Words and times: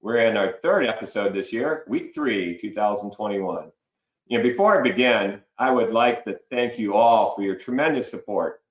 We're 0.00 0.18
in 0.18 0.36
our 0.36 0.54
third 0.62 0.86
episode 0.86 1.34
this 1.34 1.52
year, 1.52 1.82
week 1.88 2.14
three, 2.14 2.56
2021. 2.56 3.72
You 4.28 4.38
know, 4.38 4.44
before 4.44 4.78
I 4.78 4.82
begin, 4.82 5.42
I 5.58 5.72
would 5.72 5.92
like 5.92 6.24
to 6.24 6.38
thank 6.50 6.78
you 6.78 6.94
all 6.94 7.34
for 7.34 7.42
your 7.42 7.56
tremendous 7.56 8.08
support. 8.08 8.62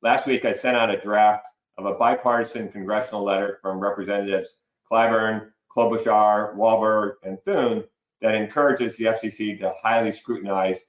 Last 0.00 0.26
week, 0.26 0.46
I 0.46 0.54
sent 0.54 0.78
out 0.78 0.88
a 0.88 0.98
draft 0.98 1.46
of 1.76 1.84
a 1.84 1.92
bipartisan 1.92 2.72
congressional 2.72 3.22
letter 3.22 3.58
from 3.60 3.78
Representatives 3.78 4.56
Clyburn, 4.90 5.50
Klobuchar, 5.70 6.56
Walberg, 6.56 7.16
and 7.24 7.36
Thune 7.44 7.84
that 8.22 8.34
encourages 8.34 8.96
the 8.96 9.04
FCC 9.04 9.60
to 9.60 9.74
highly 9.82 10.12
scrutinize 10.12 10.80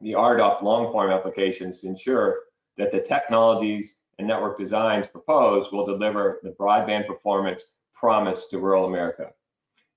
the 0.00 0.12
RDOF 0.12 0.62
long 0.62 0.92
form 0.92 1.10
applications 1.10 1.80
to 1.80 1.88
ensure 1.88 2.38
that 2.76 2.92
the 2.92 3.00
technologies 3.00 3.96
and 4.20 4.28
network 4.28 4.56
designs 4.56 5.08
proposed 5.08 5.72
will 5.72 5.84
deliver 5.84 6.38
the 6.44 6.50
broadband 6.50 7.08
performance 7.08 7.64
promise 7.98 8.46
to 8.46 8.58
rural 8.58 8.86
America. 8.86 9.30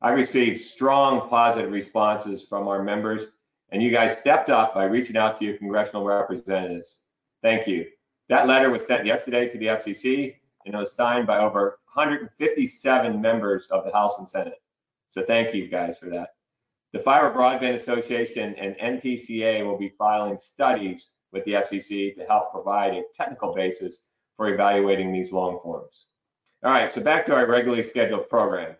I 0.01 0.09
received 0.09 0.59
strong 0.59 1.29
positive 1.29 1.71
responses 1.71 2.43
from 2.43 2.67
our 2.67 2.81
members, 2.83 3.23
and 3.69 3.83
you 3.83 3.91
guys 3.91 4.17
stepped 4.17 4.49
up 4.49 4.73
by 4.73 4.85
reaching 4.85 5.17
out 5.17 5.37
to 5.37 5.45
your 5.45 5.57
congressional 5.57 6.03
representatives. 6.03 7.03
Thank 7.43 7.67
you. 7.67 7.85
That 8.29 8.47
letter 8.47 8.69
was 8.69 8.85
sent 8.85 9.05
yesterday 9.05 9.47
to 9.49 9.57
the 9.57 9.67
FCC, 9.67 10.35
and 10.65 10.73
it 10.73 10.77
was 10.77 10.93
signed 10.93 11.27
by 11.27 11.39
over 11.39 11.79
157 11.93 13.21
members 13.21 13.67
of 13.67 13.85
the 13.85 13.91
House 13.91 14.17
and 14.17 14.29
Senate. 14.29 14.61
So 15.09 15.23
thank 15.23 15.53
you 15.53 15.67
guys 15.67 15.97
for 15.99 16.09
that. 16.09 16.29
The 16.93 16.99
Fiber 16.99 17.31
Broadband 17.33 17.75
Association 17.75 18.55
and 18.55 18.75
NTCA 18.77 19.65
will 19.65 19.77
be 19.77 19.93
filing 19.97 20.37
studies 20.37 21.07
with 21.31 21.45
the 21.45 21.53
FCC 21.53 22.15
to 22.15 22.25
help 22.25 22.51
provide 22.51 22.93
a 22.93 23.03
technical 23.15 23.53
basis 23.53 24.01
for 24.35 24.53
evaluating 24.53 25.11
these 25.11 25.31
long 25.31 25.59
forms. 25.61 26.05
All 26.63 26.71
right, 26.71 26.93
so 26.93 27.01
back 27.01 27.25
to 27.25 27.33
our 27.33 27.47
regularly 27.47 27.81
scheduled 27.81 28.29
program. 28.29 28.75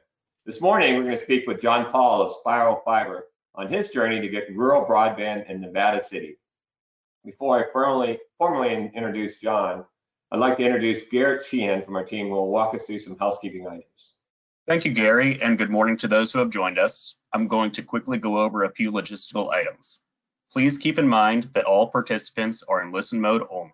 This 0.45 0.61
morning, 0.61 0.95
we're 0.95 1.03
going 1.03 1.17
to 1.17 1.23
speak 1.23 1.47
with 1.47 1.63
John 1.63 1.91
Paul 1.91 2.21
of 2.21 2.31
Spiral 2.33 2.79
Fiber 2.85 3.25
on 3.55 3.73
his 3.73 3.89
journey 3.89 4.21
to 4.21 4.27
get 4.27 4.55
rural 4.55 4.85
broadband 4.85 5.49
in 5.49 5.61
Nevada 5.61 6.03
City. 6.03 6.37
Before 7.25 7.57
I 7.57 7.71
formally, 7.71 8.19
formally 8.37 8.91
introduce 8.93 9.37
John, 9.37 9.83
I'd 10.31 10.39
like 10.39 10.57
to 10.57 10.63
introduce 10.63 11.07
Garrett 11.09 11.43
Sheehan 11.43 11.83
from 11.83 11.95
our 11.95 12.05
team 12.05 12.27
who 12.27 12.33
will 12.33 12.51
walk 12.51 12.75
us 12.75 12.83
through 12.83 12.99
some 12.99 13.17
housekeeping 13.17 13.65
items. 13.65 14.11
Thank 14.67 14.85
you, 14.85 14.91
Gary, 14.91 15.41
and 15.41 15.57
good 15.57 15.71
morning 15.71 15.97
to 15.97 16.07
those 16.07 16.31
who 16.31 16.37
have 16.37 16.51
joined 16.51 16.77
us. 16.77 17.15
I'm 17.33 17.47
going 17.47 17.71
to 17.71 17.81
quickly 17.81 18.19
go 18.19 18.41
over 18.41 18.63
a 18.63 18.71
few 18.71 18.91
logistical 18.91 19.51
items. 19.51 19.99
Please 20.51 20.77
keep 20.77 20.99
in 20.99 21.07
mind 21.07 21.49
that 21.55 21.65
all 21.65 21.87
participants 21.87 22.61
are 22.61 22.83
in 22.83 22.91
listen 22.91 23.19
mode 23.19 23.41
only. 23.49 23.71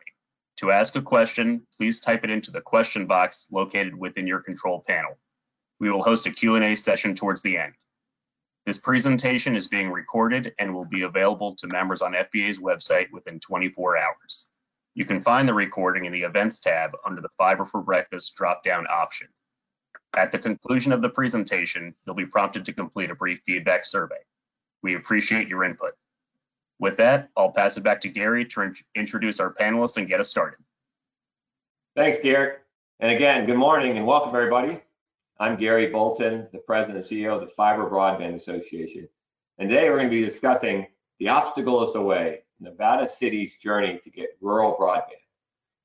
To 0.58 0.72
ask 0.72 0.96
a 0.96 1.02
question, 1.02 1.68
please 1.78 2.00
type 2.00 2.24
it 2.24 2.32
into 2.32 2.50
the 2.50 2.62
question 2.62 3.06
box 3.06 3.48
located 3.52 3.96
within 3.96 4.26
your 4.26 4.40
control 4.40 4.84
panel. 4.88 5.20
We 5.80 5.92
will 5.92 6.02
host 6.02 6.26
a 6.26 6.32
Q&A 6.32 6.76
session 6.76 7.14
towards 7.14 7.42
the 7.44 7.60
end. 7.60 7.74
This 8.66 8.80
presentation 8.80 9.56
is 9.56 9.68
being 9.68 9.92
recorded 9.92 10.54
and 10.58 10.74
will 10.74 10.86
be 10.86 11.04
available 11.04 11.56
to 11.58 11.68
members 11.68 12.02
on 12.02 12.14
FBA's 12.14 12.58
website 12.58 13.12
within 13.12 13.40
24 13.40 13.98
hours. 13.98 14.50
You 14.96 15.06
can 15.06 15.22
find 15.22 15.48
the 15.48 15.54
recording 15.54 16.06
in 16.06 16.12
the 16.12 16.24
Events 16.24 16.60
tab 16.60 16.98
under 17.06 17.22
the 17.22 17.30
Fiber 17.38 17.66
for 17.66 17.82
Breakfast 17.82 18.36
drop-down 18.36 18.88
option. 18.88 19.28
At 20.18 20.32
the 20.32 20.40
conclusion 20.40 20.92
of 20.92 21.04
the 21.04 21.10
presentation, 21.10 21.94
you'll 22.06 22.16
be 22.16 22.26
prompted 22.26 22.66
to 22.66 22.74
complete 22.74 23.12
a 23.12 23.16
brief 23.16 23.42
feedback 23.46 23.86
survey. 23.86 24.16
We 24.82 24.96
appreciate 24.96 25.48
your 25.48 25.64
input. 25.64 25.92
With 26.80 26.98
that, 26.98 27.30
I'll 27.36 27.52
pass 27.52 27.76
it 27.78 27.84
back 27.84 28.02
to 28.02 28.10
Gary 28.10 28.46
to 28.46 28.74
introduce 28.94 29.40
our 29.40 29.52
panelists 29.52 29.98
and 29.98 30.08
get 30.08 30.20
us 30.20 30.30
started. 30.30 30.60
Thanks, 31.96 32.20
Garrett. 32.22 32.62
And 33.00 33.12
again, 33.12 33.48
good 33.48 33.58
morning 33.58 33.98
and 33.98 34.06
welcome, 34.06 34.36
everybody. 34.36 34.80
I'm 35.40 35.56
Gary 35.56 35.88
Bolton, 35.88 36.48
the 36.52 36.60
president 36.60 36.98
and 36.98 37.06
CEO 37.06 37.34
of 37.34 37.42
the 37.42 37.54
Fiber 37.56 37.90
Broadband 37.90 38.36
Association. 38.36 39.08
And 39.58 39.70
today 39.70 39.90
we're 39.90 39.98
going 39.98 40.10
to 40.10 40.16
be 40.16 40.24
discussing 40.24 40.86
the 41.20 41.30
obstacle 41.30 41.88
is 41.88 41.94
the 41.94 42.02
way, 42.02 42.44
Nevada 42.60 43.10
City's 43.10 43.56
journey 43.56 44.00
to 44.04 44.10
get 44.12 44.38
rural 44.40 44.78
broadband. 44.80 45.22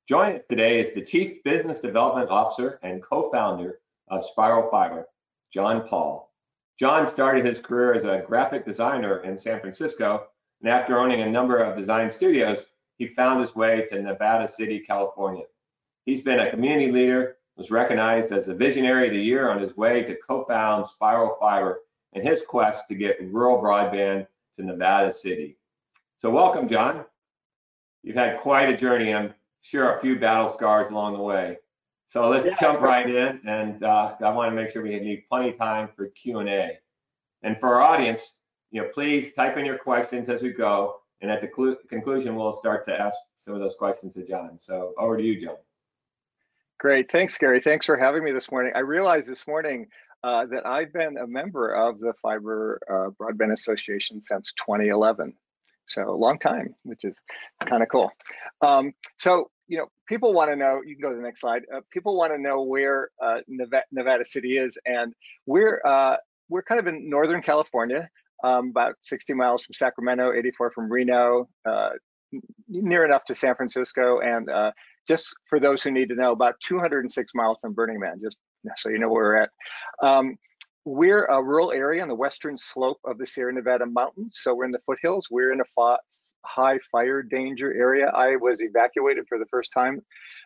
Joining 0.07 0.37
us 0.37 0.45
today 0.51 0.81
is 0.81 0.95
the 0.95 1.05
Chief 1.05 1.43
Business 1.43 1.81
Development 1.81 2.29
Officer 2.29 2.79
and 2.83 3.03
co-founder 3.03 3.79
of 4.09 4.27
Spiral 4.27 4.71
Fiber, 4.71 5.07
John 5.55 5.89
Paul. 5.89 6.35
John 6.79 7.07
started 7.07 7.47
his 7.47 7.61
career 7.61 7.95
as 7.95 8.05
a 8.05 8.25
graphic 8.27 8.67
designer 8.67 9.23
in 9.23 9.39
San 9.39 9.61
Francisco 9.61 10.25
and 10.63 10.71
after 10.71 10.99
owning 10.99 11.23
a 11.23 11.31
number 11.31 11.59
of 11.59 11.77
design 11.77 12.09
studios, 12.09 12.67
he 12.97 13.09
found 13.09 13.41
his 13.41 13.55
way 13.57 13.87
to 13.91 14.01
Nevada 14.01 14.49
City, 14.49 14.79
California. 14.79 15.45
He's 16.05 16.21
been 16.21 16.39
a 16.39 16.51
community 16.51 16.93
leader, 16.93 17.37
was 17.57 17.71
recognized 17.71 18.33
as 18.33 18.47
the 18.47 18.55
Visionary 18.55 19.09
of 19.09 19.13
the 19.13 19.21
Year 19.21 19.51
on 19.51 19.61
his 19.61 19.77
way 19.77 20.03
to 20.05 20.17
co-found 20.27 20.87
Spiral 20.87 21.37
Fiber 21.41 21.81
in 22.13 22.25
his 22.25 22.43
quest 22.47 22.85
to 22.89 22.95
get 22.95 23.21
rural 23.33 23.61
broadband 23.61 24.27
to 24.57 24.65
Nevada 24.65 25.13
City. 25.13 25.57
So 26.19 26.31
welcome, 26.31 26.69
John. 26.69 27.05
You've 28.05 28.17
had 28.17 28.41
quite 28.41 28.69
a 28.69 28.77
journey. 28.77 29.13
I'm 29.13 29.35
sure 29.63 29.97
a 29.97 30.01
few 30.01 30.19
battle 30.19 30.53
scars 30.53 30.91
along 30.91 31.15
the 31.15 31.23
way. 31.23 31.59
So 32.07 32.29
let's 32.29 32.47
yeah, 32.47 32.55
jump 32.61 32.81
right 32.81 33.09
in, 33.09 33.41
and 33.47 33.83
uh, 33.83 34.15
I 34.21 34.31
want 34.31 34.53
to 34.53 34.55
make 34.55 34.71
sure 34.71 34.83
we 34.83 34.99
need 35.01 35.25
plenty 35.29 35.49
of 35.49 35.59
time 35.59 35.89
for 35.97 36.07
Q&A. 36.09 36.79
And 37.43 37.59
for 37.59 37.75
our 37.75 37.81
audience, 37.81 38.33
you 38.73 38.83
know, 38.83 38.89
please 38.93 39.33
type 39.33 39.57
in 39.57 39.65
your 39.65 39.79
questions 39.79 40.29
as 40.29 40.43
we 40.43 40.51
go. 40.51 40.97
And 41.21 41.31
at 41.31 41.41
the 41.41 41.77
conclusion, 41.89 42.35
we'll 42.35 42.55
start 42.55 42.85
to 42.87 42.99
ask 42.99 43.17
some 43.37 43.55
of 43.55 43.61
those 43.61 43.77
questions 43.79 44.15
to 44.15 44.27
John. 44.27 44.59
So 44.59 44.93
over 44.99 45.17
to 45.17 45.23
you, 45.23 45.41
John. 45.41 45.57
Great. 46.81 47.13
Thanks, 47.13 47.39
Gary. 47.39 47.61
Thanks 47.61 47.87
for 47.87 47.97
having 47.97 48.25
me 48.25 48.33
this 48.33 48.51
morning. 48.51 48.73
I 48.75 48.81
realized 48.81 49.29
this 49.29 49.47
morning 49.47 49.87
uh, 50.25 50.47
that 50.47 50.67
I've 50.67 50.93
been 50.93 51.17
a 51.19 51.27
member 51.29 51.75
of 51.75 52.01
the 52.01 52.13
Fiber 52.21 52.81
uh, 52.91 53.11
Broadband 53.23 53.53
Association 53.53 54.21
since 54.21 54.53
2011. 54.67 55.33
So 55.87 56.09
a 56.09 56.11
long 56.11 56.39
time, 56.39 56.75
which 56.83 57.05
is 57.05 57.17
kind 57.67 57.83
of 57.83 57.89
cool. 57.89 58.11
Um, 58.63 58.93
so, 59.17 59.51
you 59.69 59.79
know, 59.79 59.87
people 60.09 60.33
want 60.33 60.51
to 60.51 60.57
know, 60.57 60.81
you 60.85 60.97
can 60.97 61.03
go 61.03 61.11
to 61.11 61.17
the 61.17 61.23
next 61.23 61.41
slide. 61.41 61.63
Uh, 61.73 61.81
people 61.91 62.17
want 62.17 62.33
to 62.33 62.39
know 62.39 62.63
where 62.63 63.11
uh, 63.23 63.41
Nevada, 63.47 63.85
Nevada, 63.93 64.25
City 64.25 64.57
is. 64.57 64.77
And 64.87 65.13
we're, 65.47 65.81
uh, 65.85 66.17
we're 66.49 66.63
kind 66.63 66.81
of 66.81 66.87
in 66.87 67.09
Northern 67.09 67.43
California 67.43 68.09
um, 68.43 68.69
about 68.69 68.95
60 69.03 69.35
miles 69.35 69.65
from 69.65 69.75
Sacramento, 69.75 70.33
84 70.33 70.73
from 70.73 70.91
Reno, 70.91 71.49
uh, 71.65 71.91
near 72.69 73.05
enough 73.05 73.25
to 73.27 73.35
San 73.35 73.55
Francisco, 73.55 74.21
and 74.21 74.49
uh, 74.51 74.73
just 75.07 75.35
for 75.49 75.61
those 75.61 75.83
who 75.83 75.91
need 75.91 76.09
to 76.09 76.15
know, 76.15 76.33
about 76.33 76.55
206 76.61 77.33
miles 77.35 77.59
from 77.61 77.75
Burning 77.75 78.01
Man, 78.01 78.21
just 78.23 78.37
so 78.77 78.89
you 78.89 78.99
know 78.99 79.09
where 79.09 79.25
we're 79.25 79.37
at. 79.37 79.51
Um, 80.03 80.37
we're 80.85 81.27
a 81.27 81.43
rural 81.43 81.71
area 81.71 82.03
on 82.03 82.09
the 82.09 82.15
western 82.15 82.59
slope 82.59 82.99
of 83.05 83.19
the 83.19 83.27
Sierra 83.27 83.53
Nevada 83.53 83.87
mountains, 83.87 84.39
so 84.43 84.55
we're 84.55 84.65
in 84.65 84.73
the 84.73 84.81
foothills. 84.87 85.29
We're 85.31 85.53
in 85.53 85.61
a 85.61 85.97
high 86.45 86.79
fire 86.91 87.23
danger 87.23 87.73
area. 87.73 88.09
I 88.09 88.37
was 88.37 88.61
evacuated 88.61 89.27
for 89.29 89.39
the 89.39 89.47
first 89.47 89.73
time 89.73 90.01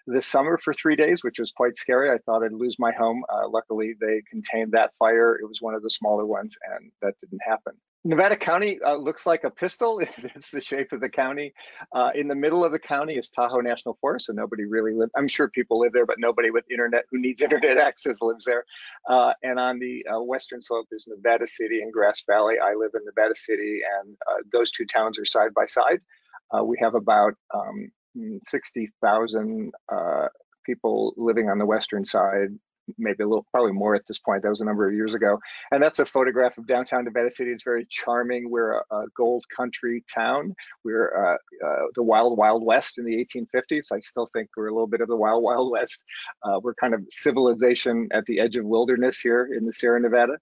this 0.06 0.26
summer 0.26 0.58
for 0.62 0.72
three 0.72 0.96
days, 0.96 1.24
which 1.24 1.38
was 1.38 1.52
quite 1.52 1.76
scary. 1.76 2.10
I 2.10 2.18
thought 2.18 2.44
I'd 2.44 2.52
lose 2.52 2.76
my 2.78 2.92
home. 2.92 3.24
Uh, 3.28 3.48
luckily, 3.48 3.94
they 4.00 4.22
contained 4.30 4.72
that 4.72 4.92
fire. 4.98 5.36
It 5.36 5.48
was 5.48 5.60
one 5.60 5.74
of 5.74 5.82
the 5.82 5.90
smaller 5.90 6.26
ones, 6.26 6.54
and 6.70 6.90
that 7.02 7.14
didn't 7.20 7.40
happen. 7.46 7.74
Nevada 8.06 8.36
County 8.36 8.78
uh, 8.86 8.94
looks 8.94 9.26
like 9.26 9.42
a 9.42 9.50
pistol. 9.50 10.00
it's 10.18 10.52
the 10.52 10.60
shape 10.60 10.92
of 10.92 11.00
the 11.00 11.08
county. 11.08 11.52
Uh, 11.92 12.10
in 12.14 12.28
the 12.28 12.36
middle 12.36 12.64
of 12.64 12.70
the 12.70 12.78
county 12.78 13.14
is 13.14 13.28
Tahoe 13.28 13.60
National 13.60 13.98
Forest, 14.00 14.26
so 14.26 14.32
nobody 14.32 14.64
really 14.64 14.94
live. 14.94 15.10
I'm 15.16 15.26
sure 15.26 15.48
people 15.48 15.80
live 15.80 15.92
there, 15.92 16.06
but 16.06 16.20
nobody 16.20 16.50
with 16.50 16.70
internet 16.70 17.04
who 17.10 17.18
needs 17.18 17.42
internet 17.42 17.78
access 17.78 18.22
lives 18.22 18.44
there. 18.44 18.64
Uh, 19.10 19.32
and 19.42 19.58
on 19.58 19.80
the 19.80 20.06
uh, 20.06 20.22
western 20.22 20.62
slope 20.62 20.86
is 20.92 21.08
Nevada 21.08 21.48
City 21.48 21.82
and 21.82 21.92
Grass 21.92 22.22
Valley. 22.28 22.54
I 22.62 22.74
live 22.74 22.92
in 22.94 23.04
Nevada 23.04 23.34
City, 23.34 23.80
and 24.00 24.16
uh, 24.30 24.42
those 24.52 24.70
two 24.70 24.86
towns 24.86 25.18
are 25.18 25.24
side 25.24 25.52
by 25.52 25.66
side. 25.66 26.00
Uh, 26.56 26.62
we 26.62 26.78
have 26.80 26.94
about 26.94 27.34
um, 27.52 27.90
60,000 28.46 29.72
people 30.64 31.12
living 31.16 31.50
on 31.50 31.58
the 31.58 31.66
western 31.66 32.04
side 32.06 32.50
maybe 32.98 33.22
a 33.22 33.26
little, 33.26 33.46
probably 33.50 33.72
more 33.72 33.94
at 33.94 34.02
this 34.06 34.18
point. 34.18 34.42
That 34.42 34.50
was 34.50 34.60
a 34.60 34.64
number 34.64 34.88
of 34.88 34.94
years 34.94 35.14
ago. 35.14 35.38
And 35.70 35.82
that's 35.82 35.98
a 35.98 36.06
photograph 36.06 36.56
of 36.58 36.66
downtown 36.66 37.04
Nevada 37.04 37.30
City. 37.30 37.50
It's 37.50 37.64
very 37.64 37.86
charming. 37.88 38.50
We're 38.50 38.78
a, 38.78 38.82
a 38.90 39.04
gold 39.16 39.44
country 39.54 40.04
town. 40.12 40.54
We're 40.84 41.36
uh, 41.62 41.66
uh, 41.66 41.86
the 41.94 42.02
wild, 42.02 42.38
wild 42.38 42.64
west 42.64 42.98
in 42.98 43.04
the 43.04 43.16
1850s. 43.16 43.84
I 43.92 44.00
still 44.00 44.26
think 44.32 44.48
we're 44.56 44.68
a 44.68 44.72
little 44.72 44.86
bit 44.86 45.00
of 45.00 45.08
the 45.08 45.16
wild, 45.16 45.42
wild 45.42 45.70
west. 45.70 46.04
Uh, 46.42 46.60
we're 46.62 46.74
kind 46.74 46.94
of 46.94 47.02
civilization 47.10 48.08
at 48.12 48.24
the 48.26 48.40
edge 48.40 48.56
of 48.56 48.64
wilderness 48.64 49.18
here 49.18 49.50
in 49.56 49.66
the 49.66 49.72
Sierra 49.72 50.00
Nevada. 50.00 50.38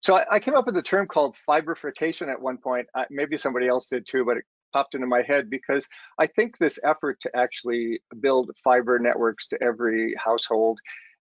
So 0.00 0.16
I, 0.16 0.24
I 0.32 0.40
came 0.40 0.54
up 0.54 0.66
with 0.66 0.76
a 0.76 0.82
term 0.82 1.06
called 1.06 1.36
fibrification 1.48 2.30
at 2.30 2.40
one 2.40 2.58
point. 2.58 2.86
maybe 3.10 3.36
somebody 3.36 3.68
else 3.68 3.88
did 3.88 4.06
too, 4.06 4.24
but 4.24 4.36
it 4.36 4.44
popped 4.74 4.94
into 4.94 5.06
my 5.06 5.22
head 5.22 5.48
because 5.48 5.86
I 6.18 6.26
think 6.26 6.58
this 6.58 6.78
effort 6.84 7.18
to 7.22 7.30
actually 7.34 8.00
build 8.20 8.50
fiber 8.62 8.98
networks 8.98 9.46
to 9.48 9.62
every 9.62 10.14
household 10.22 10.78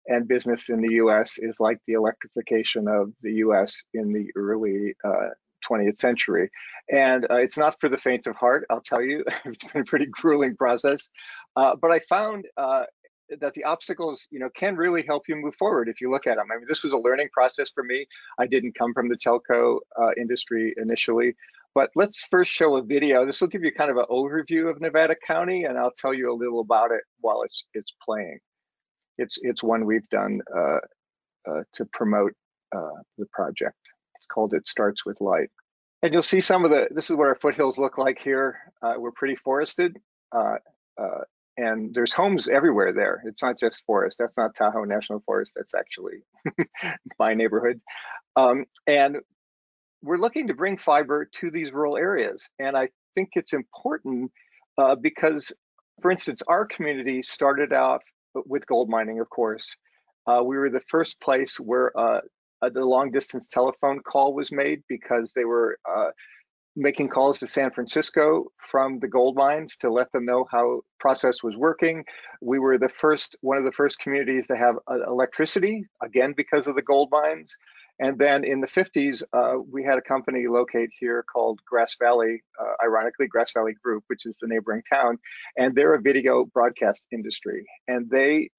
and 0.07 0.27
business 0.27 0.69
in 0.69 0.81
the 0.81 0.95
US 0.95 1.37
is 1.37 1.59
like 1.59 1.79
the 1.87 1.93
electrification 1.93 2.87
of 2.87 3.11
the 3.21 3.33
US 3.35 3.75
in 3.93 4.11
the 4.11 4.29
early 4.35 4.95
uh, 5.03 5.29
20th 5.69 5.97
century. 5.97 6.49
And 6.91 7.25
uh, 7.29 7.35
it's 7.35 7.57
not 7.57 7.79
for 7.79 7.89
the 7.89 7.97
faint 7.97 8.27
of 8.27 8.35
heart, 8.35 8.65
I'll 8.69 8.81
tell 8.81 9.01
you. 9.01 9.23
it's 9.45 9.65
been 9.65 9.81
a 9.81 9.85
pretty 9.85 10.07
grueling 10.07 10.55
process. 10.55 11.09
Uh, 11.55 11.75
but 11.81 11.91
I 11.91 11.99
found 11.99 12.45
uh, 12.57 12.83
that 13.39 13.53
the 13.53 13.63
obstacles, 13.63 14.27
you 14.29 14.39
know, 14.39 14.49
can 14.55 14.75
really 14.75 15.03
help 15.03 15.23
you 15.27 15.35
move 15.35 15.55
forward 15.55 15.87
if 15.87 16.01
you 16.01 16.11
look 16.11 16.27
at 16.27 16.37
them. 16.37 16.47
I 16.51 16.57
mean, 16.57 16.65
this 16.67 16.83
was 16.83 16.93
a 16.93 16.97
learning 16.97 17.29
process 17.33 17.69
for 17.73 17.83
me. 17.83 18.05
I 18.37 18.47
didn't 18.47 18.77
come 18.77 18.93
from 18.93 19.09
the 19.09 19.17
telco 19.17 19.79
uh, 19.99 20.09
industry 20.17 20.73
initially, 20.77 21.35
but 21.73 21.89
let's 21.95 22.25
first 22.29 22.51
show 22.51 22.75
a 22.75 22.83
video. 22.83 23.25
This 23.25 23.41
will 23.41 23.47
give 23.47 23.63
you 23.63 23.71
kind 23.71 23.89
of 23.89 23.97
an 23.97 24.05
overview 24.09 24.69
of 24.69 24.81
Nevada 24.81 25.15
County, 25.25 25.63
and 25.63 25.77
I'll 25.77 25.93
tell 25.97 26.13
you 26.13 26.31
a 26.31 26.35
little 26.35 26.59
about 26.59 26.91
it 26.91 27.01
while 27.21 27.43
it's 27.43 27.63
it's 27.73 27.93
playing. 28.03 28.39
It's 29.17 29.37
it's 29.41 29.63
one 29.63 29.85
we've 29.85 30.07
done 30.09 30.41
uh, 30.55 30.79
uh, 31.49 31.63
to 31.73 31.85
promote 31.91 32.33
uh, 32.75 33.01
the 33.17 33.25
project. 33.31 33.77
It's 34.15 34.25
called 34.27 34.53
"It 34.53 34.67
Starts 34.67 35.05
with 35.05 35.21
Light," 35.21 35.49
and 36.01 36.13
you'll 36.13 36.23
see 36.23 36.41
some 36.41 36.65
of 36.65 36.71
the. 36.71 36.87
This 36.91 37.09
is 37.09 37.15
what 37.15 37.27
our 37.27 37.35
foothills 37.35 37.77
look 37.77 37.97
like 37.97 38.19
here. 38.19 38.57
Uh, 38.81 38.93
we're 38.97 39.11
pretty 39.11 39.35
forested, 39.35 39.97
uh, 40.35 40.55
uh, 40.99 41.21
and 41.57 41.93
there's 41.93 42.13
homes 42.13 42.47
everywhere 42.47 42.93
there. 42.93 43.21
It's 43.25 43.43
not 43.43 43.59
just 43.59 43.83
forest. 43.85 44.17
That's 44.19 44.37
not 44.37 44.55
Tahoe 44.55 44.83
National 44.85 45.21
Forest. 45.25 45.53
That's 45.55 45.73
actually 45.73 46.23
my 47.19 47.33
neighborhood. 47.33 47.79
Um, 48.35 48.65
and 48.87 49.17
we're 50.01 50.17
looking 50.17 50.47
to 50.47 50.53
bring 50.53 50.77
fiber 50.77 51.29
to 51.35 51.51
these 51.51 51.71
rural 51.71 51.97
areas. 51.97 52.43
And 52.59 52.75
I 52.75 52.89
think 53.15 53.29
it's 53.33 53.53
important 53.53 54.31
because, 55.01 55.51
for 56.01 56.11
instance, 56.11 56.41
our 56.47 56.65
community 56.65 57.21
started 57.21 57.71
out 57.71 58.01
with 58.45 58.65
gold 58.67 58.89
mining, 58.89 59.19
of 59.19 59.29
course. 59.29 59.67
Uh, 60.27 60.41
we 60.43 60.57
were 60.57 60.69
the 60.69 60.81
first 60.87 61.19
place 61.21 61.59
where 61.59 61.97
uh, 61.97 62.21
the 62.61 62.83
long 62.85 63.11
distance 63.11 63.47
telephone 63.47 63.99
call 63.99 64.33
was 64.33 64.51
made 64.51 64.81
because 64.87 65.31
they 65.35 65.45
were 65.45 65.77
uh, 65.89 66.09
making 66.75 67.09
calls 67.09 67.39
to 67.39 67.47
San 67.47 67.71
Francisco 67.71 68.45
from 68.71 68.99
the 68.99 69.07
gold 69.07 69.35
mines 69.35 69.75
to 69.77 69.91
let 69.91 70.11
them 70.11 70.25
know 70.25 70.45
how 70.51 70.81
process 70.99 71.43
was 71.43 71.55
working. 71.55 72.03
We 72.41 72.59
were 72.59 72.77
the 72.77 72.89
first, 72.89 73.35
one 73.41 73.57
of 73.57 73.63
the 73.63 73.71
first 73.71 73.99
communities 73.99 74.47
to 74.47 74.57
have 74.57 74.75
uh, 74.89 75.05
electricity, 75.07 75.85
again, 76.01 76.33
because 76.35 76.67
of 76.67 76.75
the 76.75 76.81
gold 76.81 77.09
mines. 77.11 77.55
And 78.03 78.17
then 78.17 78.43
in 78.43 78.59
the 78.59 78.67
50s, 78.67 79.23
uh, 79.31 79.59
we 79.71 79.81
had 79.81 79.97
a 79.97 80.01
company 80.01 80.45
locate 80.45 80.89
here 80.99 81.23
called 81.23 81.61
Grass 81.65 81.95
Valley, 82.01 82.43
uh, 82.59 82.85
ironically, 82.85 83.27
Grass 83.27 83.53
Valley 83.53 83.75
Group, 83.81 84.03
which 84.07 84.25
is 84.25 84.35
the 84.41 84.47
neighboring 84.47 84.83
town. 84.91 85.17
And 85.55 85.73
they're 85.73 85.93
a 85.93 86.01
video 86.01 86.43
broadcast 86.43 87.05
industry. 87.13 87.65
And 87.87 88.09
they 88.09 88.49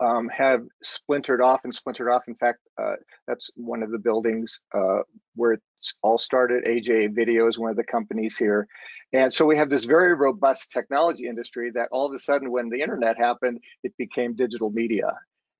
um, 0.00 0.28
have 0.28 0.66
splintered 0.82 1.40
off 1.40 1.62
and 1.64 1.74
splintered 1.74 2.10
off. 2.10 2.24
In 2.28 2.34
fact, 2.34 2.58
uh, 2.78 2.96
that's 3.26 3.50
one 3.54 3.82
of 3.82 3.90
the 3.90 3.98
buildings 3.98 4.60
uh, 4.74 4.98
where 5.34 5.52
it 5.52 5.62
all 6.02 6.18
started. 6.18 6.66
AJA 6.66 7.14
Video 7.14 7.48
is 7.48 7.58
one 7.58 7.70
of 7.70 7.78
the 7.78 7.84
companies 7.84 8.36
here. 8.36 8.68
And 9.14 9.32
so 9.32 9.46
we 9.46 9.56
have 9.56 9.70
this 9.70 9.86
very 9.86 10.12
robust 10.12 10.70
technology 10.70 11.26
industry 11.26 11.70
that 11.70 11.88
all 11.90 12.06
of 12.06 12.12
a 12.12 12.18
sudden, 12.18 12.50
when 12.50 12.68
the 12.68 12.82
internet 12.82 13.16
happened, 13.16 13.60
it 13.82 13.96
became 13.96 14.36
digital 14.36 14.68
media. 14.68 15.14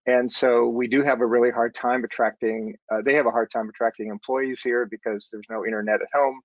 And 0.06 0.32
so 0.32 0.66
we 0.66 0.88
do 0.88 1.02
have 1.02 1.20
a 1.20 1.26
really 1.26 1.50
hard 1.50 1.74
time 1.74 2.02
attracting, 2.04 2.74
uh, 2.90 3.02
they 3.04 3.14
have 3.14 3.26
a 3.26 3.30
hard 3.30 3.50
time 3.50 3.68
attracting 3.68 4.08
employees 4.08 4.60
here 4.62 4.86
because 4.86 5.28
there's 5.30 5.46
no 5.48 5.64
internet 5.64 6.00
at 6.02 6.08
home. 6.12 6.40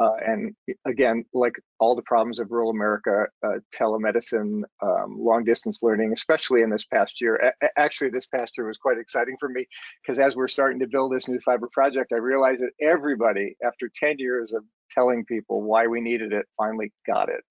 Uh, 0.00 0.14
and 0.24 0.54
again, 0.86 1.24
like 1.34 1.54
all 1.80 1.96
the 1.96 2.02
problems 2.02 2.38
of 2.38 2.52
rural 2.52 2.70
America, 2.70 3.26
uh, 3.44 3.58
telemedicine, 3.74 4.62
um, 4.80 5.16
long 5.18 5.42
distance 5.42 5.78
learning, 5.82 6.12
especially 6.12 6.62
in 6.62 6.70
this 6.70 6.84
past 6.84 7.20
year. 7.20 7.52
A 7.62 7.68
actually, 7.76 8.10
this 8.10 8.26
past 8.26 8.56
year 8.56 8.68
was 8.68 8.78
quite 8.78 8.98
exciting 8.98 9.36
for 9.40 9.48
me 9.48 9.66
because 10.00 10.20
as 10.20 10.36
we're 10.36 10.46
starting 10.46 10.78
to 10.78 10.86
build 10.86 11.12
this 11.12 11.26
new 11.26 11.40
fiber 11.40 11.68
project, 11.72 12.12
I 12.12 12.18
realized 12.18 12.62
that 12.62 12.70
everybody, 12.80 13.56
after 13.64 13.90
10 13.92 14.18
years 14.18 14.52
of 14.52 14.62
telling 14.92 15.24
people 15.24 15.62
why 15.62 15.88
we 15.88 16.00
needed 16.00 16.32
it, 16.32 16.46
finally 16.56 16.92
got 17.04 17.28
it. 17.28 17.42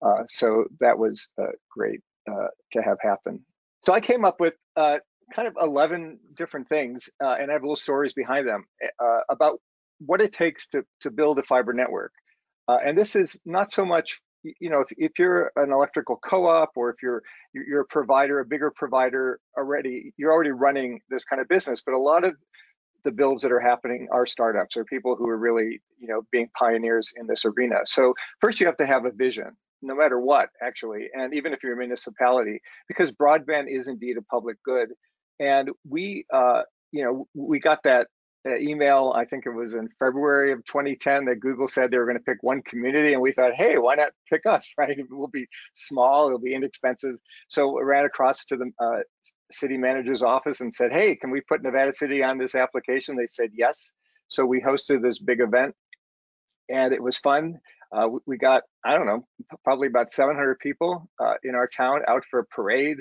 Uh, 0.00 0.24
so 0.28 0.64
that 0.80 0.98
was 0.98 1.28
uh, 1.40 1.52
great 1.70 2.00
uh, 2.30 2.48
to 2.72 2.80
have 2.80 2.96
happen. 3.02 3.44
So 3.82 3.92
I 3.92 4.00
came 4.00 4.24
up 4.24 4.40
with 4.40 4.54
uh, 4.76 4.98
kind 5.34 5.48
of 5.48 5.56
11 5.60 6.18
different 6.36 6.68
things, 6.68 7.08
uh, 7.22 7.36
and 7.40 7.50
I 7.50 7.54
have 7.54 7.62
little 7.62 7.76
stories 7.76 8.14
behind 8.14 8.48
them 8.48 8.64
uh, 9.02 9.20
about 9.28 9.58
what 9.98 10.20
it 10.20 10.32
takes 10.32 10.66
to, 10.68 10.84
to 11.00 11.10
build 11.10 11.38
a 11.38 11.42
fiber 11.42 11.72
network. 11.72 12.12
Uh, 12.68 12.78
and 12.84 12.96
this 12.96 13.16
is 13.16 13.36
not 13.44 13.72
so 13.72 13.84
much, 13.84 14.20
you 14.44 14.70
know, 14.70 14.80
if, 14.80 14.88
if 14.96 15.12
you're 15.18 15.50
an 15.56 15.72
electrical 15.72 16.16
co-op 16.16 16.70
or 16.76 16.90
if 16.90 16.96
you're 17.02 17.22
you're 17.54 17.82
a 17.82 17.86
provider, 17.86 18.40
a 18.40 18.44
bigger 18.44 18.72
provider 18.74 19.38
already, 19.58 20.12
you're 20.16 20.32
already 20.32 20.50
running 20.50 21.00
this 21.10 21.24
kind 21.24 21.40
of 21.42 21.48
business. 21.48 21.82
But 21.84 21.94
a 21.94 21.98
lot 21.98 22.24
of 22.24 22.34
the 23.04 23.10
builds 23.10 23.42
that 23.42 23.52
are 23.52 23.60
happening 23.60 24.08
are 24.12 24.26
startups 24.26 24.76
or 24.76 24.84
people 24.84 25.16
who 25.16 25.28
are 25.28 25.38
really, 25.38 25.80
you 25.98 26.06
know, 26.06 26.22
being 26.30 26.48
pioneers 26.56 27.12
in 27.16 27.26
this 27.26 27.44
arena. 27.44 27.76
So 27.84 28.14
first 28.40 28.60
you 28.60 28.66
have 28.66 28.76
to 28.76 28.86
have 28.86 29.04
a 29.04 29.10
vision 29.10 29.56
no 29.82 29.94
matter 29.94 30.18
what, 30.18 30.48
actually, 30.62 31.08
and 31.12 31.34
even 31.34 31.52
if 31.52 31.62
you're 31.62 31.74
a 31.74 31.76
municipality, 31.76 32.60
because 32.88 33.12
broadband 33.12 33.64
is 33.68 33.88
indeed 33.88 34.16
a 34.16 34.22
public 34.22 34.56
good. 34.64 34.90
And 35.40 35.70
we, 35.88 36.24
uh, 36.32 36.62
you 36.92 37.04
know, 37.04 37.26
we 37.34 37.58
got 37.58 37.82
that 37.84 38.06
uh, 38.46 38.56
email, 38.56 39.12
I 39.14 39.24
think 39.24 39.46
it 39.46 39.50
was 39.50 39.72
in 39.72 39.88
February 39.98 40.52
of 40.52 40.64
2010, 40.66 41.26
that 41.26 41.40
Google 41.40 41.68
said 41.68 41.90
they 41.90 41.98
were 41.98 42.06
going 42.06 42.18
to 42.18 42.24
pick 42.24 42.42
one 42.42 42.62
community. 42.62 43.12
And 43.12 43.22
we 43.22 43.32
thought, 43.32 43.54
hey, 43.54 43.78
why 43.78 43.94
not 43.94 44.10
pick 44.30 44.46
us, 44.46 44.68
right? 44.78 44.96
We'll 45.10 45.28
be 45.28 45.46
small, 45.74 46.26
it'll 46.26 46.38
be 46.38 46.54
inexpensive. 46.54 47.16
So 47.48 47.76
we 47.76 47.82
ran 47.84 48.04
across 48.04 48.44
to 48.46 48.56
the 48.56 48.70
uh, 48.80 49.00
city 49.52 49.76
manager's 49.76 50.22
office 50.22 50.60
and 50.60 50.74
said, 50.74 50.92
hey, 50.92 51.14
can 51.14 51.30
we 51.30 51.40
put 51.40 51.62
Nevada 51.62 51.92
City 51.92 52.22
on 52.22 52.38
this 52.38 52.54
application? 52.54 53.16
They 53.16 53.26
said 53.28 53.50
yes. 53.54 53.90
So 54.28 54.44
we 54.44 54.60
hosted 54.60 55.02
this 55.02 55.18
big 55.18 55.40
event 55.40 55.74
and 56.68 56.92
it 56.92 57.02
was 57.02 57.18
fun. 57.18 57.58
Uh, 57.92 58.08
we 58.26 58.38
got, 58.38 58.62
I 58.84 58.96
don't 58.96 59.06
know, 59.06 59.26
probably 59.64 59.88
about 59.88 60.12
700 60.12 60.58
people 60.58 61.10
uh, 61.20 61.34
in 61.44 61.54
our 61.54 61.66
town 61.66 62.00
out 62.08 62.24
for 62.30 62.40
a 62.40 62.46
parade. 62.46 62.98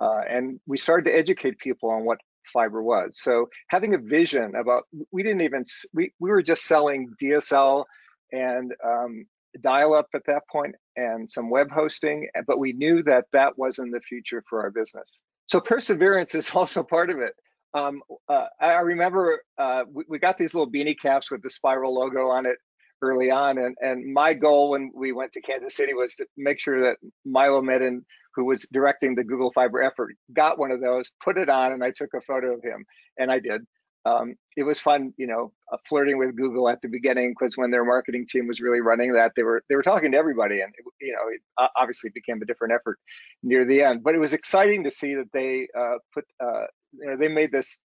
Uh, 0.00 0.20
and 0.30 0.60
we 0.66 0.78
started 0.78 1.10
to 1.10 1.16
educate 1.16 1.58
people 1.58 1.90
on 1.90 2.04
what 2.04 2.18
fiber 2.52 2.82
was. 2.82 3.18
So 3.20 3.48
having 3.68 3.94
a 3.94 3.98
vision 3.98 4.54
about, 4.54 4.84
we 5.10 5.22
didn't 5.22 5.40
even, 5.40 5.64
we, 5.92 6.12
we 6.20 6.30
were 6.30 6.42
just 6.42 6.64
selling 6.64 7.08
DSL 7.20 7.84
and 8.30 8.72
um, 8.84 9.26
dial 9.60 9.94
up 9.94 10.06
at 10.14 10.22
that 10.26 10.42
point 10.50 10.74
and 10.96 11.30
some 11.30 11.50
web 11.50 11.70
hosting, 11.70 12.28
but 12.46 12.58
we 12.58 12.72
knew 12.72 13.02
that 13.02 13.24
that 13.32 13.58
wasn't 13.58 13.92
the 13.92 14.00
future 14.00 14.42
for 14.48 14.62
our 14.62 14.70
business. 14.70 15.08
So 15.46 15.60
perseverance 15.60 16.34
is 16.34 16.50
also 16.54 16.82
part 16.82 17.10
of 17.10 17.18
it. 17.18 17.34
Um, 17.74 18.00
uh, 18.28 18.46
I 18.60 18.80
remember 18.80 19.42
uh, 19.58 19.84
we, 19.92 20.04
we, 20.08 20.18
got 20.18 20.38
these 20.38 20.54
little 20.54 20.72
beanie 20.72 20.98
caps 20.98 21.30
with 21.30 21.42
the 21.42 21.50
spiral 21.50 21.94
logo 21.94 22.28
on 22.28 22.46
it 22.46 22.56
early 23.02 23.30
on. 23.30 23.58
And, 23.58 23.76
and 23.80 24.12
my 24.12 24.34
goal 24.34 24.70
when 24.70 24.90
we 24.94 25.12
went 25.12 25.32
to 25.32 25.40
Kansas 25.40 25.76
City 25.76 25.94
was 25.94 26.14
to 26.14 26.26
make 26.36 26.60
sure 26.60 26.80
that 26.80 26.96
Milo 27.24 27.60
Medin, 27.60 28.00
who 28.34 28.44
was 28.44 28.66
directing 28.72 29.14
the 29.14 29.24
Google 29.24 29.52
Fiber 29.52 29.82
effort, 29.82 30.14
got 30.32 30.58
one 30.58 30.70
of 30.70 30.80
those, 30.80 31.10
put 31.22 31.38
it 31.38 31.48
on, 31.48 31.72
and 31.72 31.82
I 31.82 31.90
took 31.90 32.10
a 32.14 32.20
photo 32.20 32.54
of 32.54 32.62
him. 32.62 32.84
And 33.18 33.30
I 33.30 33.38
did. 33.40 33.62
Um, 34.04 34.34
it 34.56 34.62
was 34.62 34.80
fun, 34.80 35.12
you 35.16 35.26
know, 35.26 35.52
uh, 35.72 35.76
flirting 35.88 36.18
with 36.18 36.36
Google 36.36 36.68
at 36.68 36.80
the 36.82 36.88
beginning 36.88 37.34
because 37.38 37.56
when 37.56 37.70
their 37.70 37.84
marketing 37.84 38.26
team 38.28 38.46
was 38.46 38.60
really 38.60 38.80
running 38.80 39.12
that, 39.12 39.32
they 39.36 39.42
were 39.42 39.62
they 39.68 39.74
were 39.74 39.82
talking 39.82 40.12
to 40.12 40.18
everybody, 40.18 40.60
and 40.60 40.72
it, 40.78 40.84
you 41.00 41.12
know, 41.12 41.28
it 41.28 41.70
obviously 41.76 42.10
became 42.14 42.40
a 42.40 42.46
different 42.46 42.72
effort 42.72 42.98
near 43.42 43.64
the 43.64 43.82
end. 43.82 44.02
But 44.02 44.14
it 44.14 44.18
was 44.18 44.32
exciting 44.32 44.84
to 44.84 44.90
see 44.90 45.14
that 45.14 45.30
they 45.32 45.68
uh, 45.78 45.96
put, 46.14 46.24
uh, 46.42 46.66
you 46.92 47.06
know, 47.06 47.16
they 47.16 47.28
made 47.28 47.52
this 47.52 47.80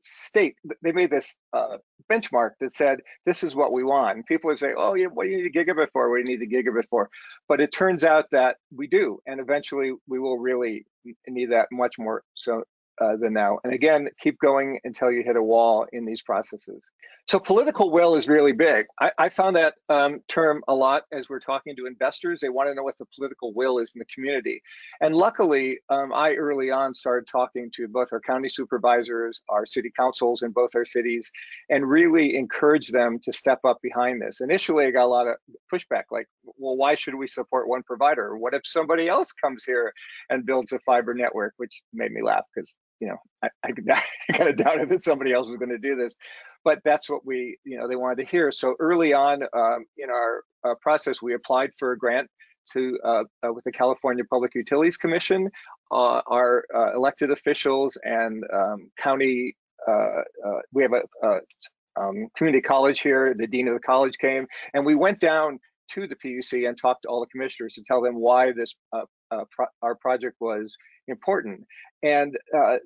state 0.00 0.56
they 0.82 0.92
made 0.92 1.10
this 1.10 1.34
uh, 1.52 1.76
benchmark 2.10 2.52
that 2.60 2.72
said 2.72 2.98
this 3.26 3.42
is 3.42 3.54
what 3.54 3.72
we 3.72 3.84
want 3.84 4.16
and 4.16 4.26
people 4.26 4.48
would 4.48 4.58
say 4.58 4.72
oh 4.76 4.94
yeah 4.94 5.06
what 5.06 5.24
do 5.24 5.30
you 5.30 5.42
need 5.42 5.54
a 5.54 5.58
gigabit 5.58 5.88
for 5.92 6.10
what 6.10 6.16
do 6.16 6.30
you 6.30 6.38
need 6.38 6.42
a 6.42 6.50
gigabit 6.50 6.84
for 6.88 7.08
but 7.48 7.60
it 7.60 7.72
turns 7.72 8.02
out 8.04 8.26
that 8.30 8.56
we 8.74 8.86
do 8.86 9.20
and 9.26 9.40
eventually 9.40 9.92
we 10.08 10.18
will 10.18 10.38
really 10.38 10.84
need 11.28 11.50
that 11.50 11.66
much 11.70 11.98
more 11.98 12.22
so 12.34 12.62
uh, 13.00 13.16
the 13.16 13.30
now. 13.30 13.58
And 13.64 13.72
again, 13.72 14.08
keep 14.20 14.38
going 14.40 14.78
until 14.84 15.10
you 15.10 15.22
hit 15.22 15.36
a 15.36 15.42
wall 15.42 15.86
in 15.92 16.04
these 16.04 16.22
processes. 16.22 16.82
So 17.30 17.38
political 17.38 17.92
will 17.92 18.16
is 18.16 18.26
really 18.26 18.50
big. 18.50 18.86
I, 19.00 19.12
I 19.16 19.28
found 19.28 19.54
that 19.54 19.74
um, 19.88 20.18
term 20.26 20.64
a 20.66 20.74
lot 20.74 21.04
as 21.12 21.28
we're 21.28 21.38
talking 21.38 21.76
to 21.76 21.86
investors. 21.86 22.40
They 22.40 22.48
want 22.48 22.68
to 22.68 22.74
know 22.74 22.82
what 22.82 22.98
the 22.98 23.06
political 23.14 23.54
will 23.54 23.78
is 23.78 23.92
in 23.94 24.00
the 24.00 24.04
community. 24.12 24.60
And 25.00 25.14
luckily, 25.14 25.78
um, 25.90 26.12
I 26.12 26.32
early 26.32 26.72
on 26.72 26.92
started 26.92 27.28
talking 27.30 27.70
to 27.76 27.86
both 27.86 28.08
our 28.10 28.18
county 28.18 28.48
supervisors, 28.48 29.42
our 29.48 29.64
city 29.64 29.92
councils 29.96 30.42
in 30.42 30.50
both 30.50 30.70
our 30.74 30.84
cities, 30.84 31.30
and 31.68 31.88
really 31.88 32.34
encourage 32.34 32.88
them 32.88 33.20
to 33.22 33.32
step 33.32 33.60
up 33.64 33.78
behind 33.80 34.20
this. 34.20 34.40
Initially, 34.40 34.86
I 34.86 34.90
got 34.90 35.04
a 35.04 35.06
lot 35.06 35.28
of 35.28 35.36
pushback 35.72 36.06
like, 36.10 36.26
well, 36.56 36.76
why 36.76 36.96
should 36.96 37.14
we 37.14 37.28
support 37.28 37.68
one 37.68 37.84
provider? 37.84 38.38
What 38.38 38.54
if 38.54 38.62
somebody 38.64 39.06
else 39.06 39.30
comes 39.30 39.62
here 39.64 39.92
and 40.30 40.44
builds 40.44 40.72
a 40.72 40.80
fiber 40.80 41.14
network, 41.14 41.54
which 41.58 41.80
made 41.92 42.10
me 42.10 42.22
laugh 42.24 42.42
because 42.52 42.68
you 43.00 43.08
know, 43.08 43.16
I, 43.42 43.48
I, 43.64 43.72
I 44.28 44.32
kind 44.32 44.50
of 44.50 44.56
doubted 44.56 44.88
that 44.90 45.04
somebody 45.04 45.32
else 45.32 45.48
was 45.48 45.58
going 45.58 45.70
to 45.70 45.78
do 45.78 45.96
this 45.96 46.14
but 46.64 46.78
that's 46.84 47.08
what 47.08 47.24
we, 47.24 47.58
you 47.64 47.78
know, 47.78 47.88
they 47.88 47.96
wanted 47.96 48.16
to 48.16 48.30
hear. 48.30 48.52
So 48.52 48.74
early 48.78 49.12
on 49.12 49.42
um, 49.54 49.86
in 49.96 50.10
our 50.10 50.42
uh, 50.64 50.74
process, 50.80 51.22
we 51.22 51.34
applied 51.34 51.70
for 51.78 51.92
a 51.92 51.98
grant 51.98 52.28
to 52.72 52.98
uh, 53.04 53.24
uh, 53.44 53.52
with 53.52 53.64
the 53.64 53.72
California 53.72 54.24
Public 54.24 54.54
Utilities 54.54 54.96
Commission. 54.96 55.50
Uh, 55.90 56.20
our 56.26 56.64
uh, 56.74 56.94
elected 56.94 57.30
officials 57.30 57.98
and 58.04 58.44
um, 58.52 58.90
county, 59.02 59.56
uh, 59.88 60.22
we 60.72 60.82
have 60.82 60.92
a, 60.92 61.02
a 61.26 61.40
um, 62.00 62.28
community 62.36 62.62
college 62.62 63.00
here. 63.00 63.34
The 63.36 63.46
dean 63.46 63.66
of 63.68 63.74
the 63.74 63.80
college 63.80 64.16
came, 64.18 64.46
and 64.74 64.84
we 64.84 64.94
went 64.94 65.18
down 65.18 65.58
to 65.92 66.06
the 66.06 66.14
PUC 66.14 66.68
and 66.68 66.78
talked 66.78 67.02
to 67.02 67.08
all 67.08 67.20
the 67.20 67.26
commissioners 67.26 67.74
to 67.74 67.82
tell 67.82 68.00
them 68.00 68.14
why 68.14 68.52
this 68.52 68.74
pro 69.50 69.66
our 69.82 69.94
project 69.94 70.36
was 70.40 70.76
important. 71.08 71.66
And 72.02 72.36
uh, 72.56 72.76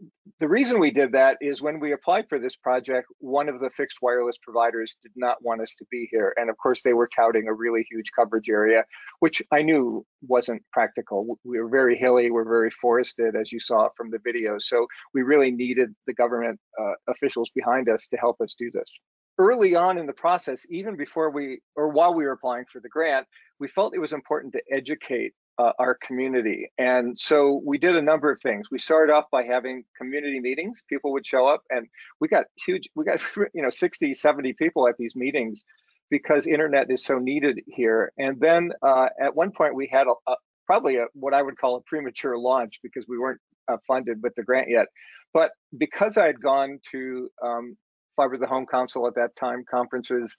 the 0.40 0.48
reason 0.48 0.80
we 0.80 0.90
did 0.90 1.12
that 1.12 1.36
is 1.40 1.62
when 1.62 1.78
we 1.78 1.92
applied 1.92 2.28
for 2.28 2.38
this 2.38 2.56
project, 2.56 3.06
one 3.18 3.48
of 3.48 3.60
the 3.60 3.70
fixed 3.70 3.98
wireless 4.02 4.38
providers 4.42 4.96
did 5.02 5.12
not 5.14 5.36
want 5.42 5.60
us 5.60 5.74
to 5.78 5.84
be 5.90 6.08
here. 6.10 6.34
And 6.36 6.50
of 6.50 6.56
course, 6.56 6.82
they 6.82 6.94
were 6.94 7.08
touting 7.14 7.46
a 7.46 7.52
really 7.52 7.86
huge 7.88 8.10
coverage 8.16 8.48
area, 8.48 8.84
which 9.20 9.40
I 9.52 9.62
knew 9.62 10.04
wasn't 10.26 10.62
practical. 10.72 11.38
We 11.44 11.60
were 11.60 11.68
very 11.68 11.96
hilly, 11.96 12.30
we're 12.30 12.48
very 12.48 12.70
forested, 12.70 13.36
as 13.36 13.52
you 13.52 13.60
saw 13.60 13.88
from 13.96 14.10
the 14.10 14.18
video. 14.24 14.58
So 14.58 14.86
we 15.12 15.22
really 15.22 15.50
needed 15.50 15.94
the 16.06 16.14
government 16.14 16.58
uh, 16.80 16.94
officials 17.08 17.50
behind 17.54 17.88
us 17.88 18.08
to 18.08 18.16
help 18.16 18.40
us 18.40 18.54
do 18.58 18.70
this 18.72 18.98
early 19.38 19.74
on 19.74 19.98
in 19.98 20.06
the 20.06 20.12
process, 20.12 20.64
even 20.70 20.96
before 20.96 21.30
we, 21.30 21.60
or 21.76 21.88
while 21.88 22.14
we 22.14 22.24
were 22.24 22.32
applying 22.32 22.64
for 22.72 22.80
the 22.80 22.88
grant, 22.88 23.26
we 23.58 23.68
felt 23.68 23.94
it 23.94 23.98
was 23.98 24.12
important 24.12 24.52
to 24.52 24.62
educate 24.70 25.34
uh, 25.58 25.73
our 25.78 25.96
community. 26.02 26.70
And 26.78 27.18
so 27.18 27.62
we 27.64 27.78
did 27.78 27.96
a 27.96 28.02
number 28.02 28.30
of 28.30 28.40
things. 28.42 28.68
We 28.70 28.78
started 28.78 29.12
off 29.12 29.26
by 29.30 29.44
having 29.44 29.84
community 29.96 30.40
meetings. 30.40 30.82
People 30.88 31.12
would 31.12 31.26
show 31.26 31.46
up 31.46 31.62
and 31.70 31.87
we 32.20 32.28
got 32.28 32.46
huge, 32.64 32.88
we 32.94 33.04
got, 33.04 33.20
you 33.54 33.62
know, 33.62 33.70
60, 33.70 34.14
70 34.14 34.52
people 34.54 34.88
at 34.88 34.96
these 34.99 35.14
meetings 35.14 35.64
because 36.11 36.46
internet 36.46 36.90
is 36.90 37.04
so 37.04 37.18
needed 37.18 37.61
here. 37.66 38.12
And 38.18 38.38
then 38.40 38.73
uh, 38.82 39.08
at 39.20 39.34
one 39.34 39.52
point 39.52 39.75
we 39.75 39.88
had 39.90 40.06
a, 40.06 40.30
a, 40.30 40.34
probably 40.66 40.96
a, 40.96 41.06
what 41.14 41.34
I 41.34 41.42
would 41.42 41.58
call 41.58 41.76
a 41.76 41.80
premature 41.82 42.37
launch 42.37 42.80
because 42.82 43.04
we 43.08 43.18
weren't 43.18 43.40
uh, 43.68 43.76
funded 43.87 44.23
with 44.23 44.34
the 44.34 44.42
grant 44.42 44.68
yet. 44.68 44.87
But 45.32 45.50
because 45.76 46.16
I 46.16 46.26
had 46.26 46.40
gone 46.40 46.78
to 46.92 47.28
um, 47.42 47.76
Fiber 48.16 48.38
the 48.38 48.46
Home 48.46 48.66
Council 48.66 49.06
at 49.06 49.14
that 49.16 49.34
time 49.37 49.64
conferences, 49.68 50.37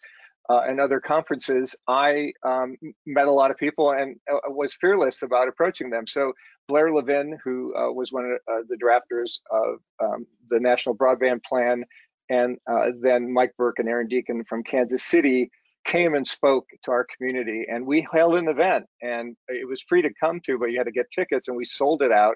uh, 0.49 0.61
and 0.67 0.79
other 0.79 0.99
conferences, 0.99 1.75
I 1.87 2.31
um, 2.43 2.75
met 3.05 3.27
a 3.27 3.31
lot 3.31 3.51
of 3.51 3.57
people 3.57 3.91
and 3.91 4.15
uh, 4.31 4.49
was 4.49 4.73
fearless 4.75 5.21
about 5.21 5.47
approaching 5.47 5.89
them. 5.89 6.05
So 6.07 6.33
Blair 6.67 6.93
Levin, 6.93 7.37
who 7.43 7.75
uh, 7.75 7.91
was 7.91 8.11
one 8.11 8.25
of 8.25 8.31
uh, 8.51 8.61
the 8.69 8.77
drafters 8.77 9.39
of 9.51 9.79
um, 10.03 10.25
the 10.49 10.59
National 10.59 10.95
Broadband 10.95 11.43
Plan, 11.43 11.83
and 12.29 12.57
uh, 12.69 12.87
then 13.01 13.31
Mike 13.31 13.53
Burke 13.57 13.79
and 13.79 13.89
Aaron 13.89 14.07
Deacon 14.07 14.43
from 14.43 14.63
Kansas 14.63 15.03
City 15.03 15.49
came 15.85 16.15
and 16.15 16.27
spoke 16.27 16.65
to 16.83 16.91
our 16.91 17.05
community. 17.15 17.65
And 17.71 17.85
we 17.85 18.07
held 18.11 18.35
an 18.35 18.47
event, 18.47 18.85
and 19.01 19.35
it 19.47 19.67
was 19.67 19.83
free 19.87 20.01
to 20.01 20.09
come 20.19 20.39
to, 20.41 20.57
but 20.57 20.65
you 20.67 20.77
had 20.77 20.85
to 20.85 20.91
get 20.91 21.11
tickets, 21.11 21.47
and 21.47 21.55
we 21.55 21.65
sold 21.65 22.01
it 22.01 22.11
out. 22.11 22.35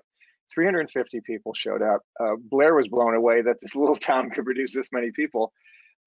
350 0.53 1.21
people 1.21 1.53
showed 1.53 1.81
up. 1.81 2.01
Uh, 2.19 2.35
Blair 2.39 2.75
was 2.75 2.87
blown 2.87 3.13
away 3.13 3.41
that 3.41 3.57
this 3.59 3.75
little 3.75 3.95
town 3.95 4.29
could 4.29 4.45
produce 4.45 4.73
this 4.73 4.89
many 4.91 5.11
people. 5.11 5.51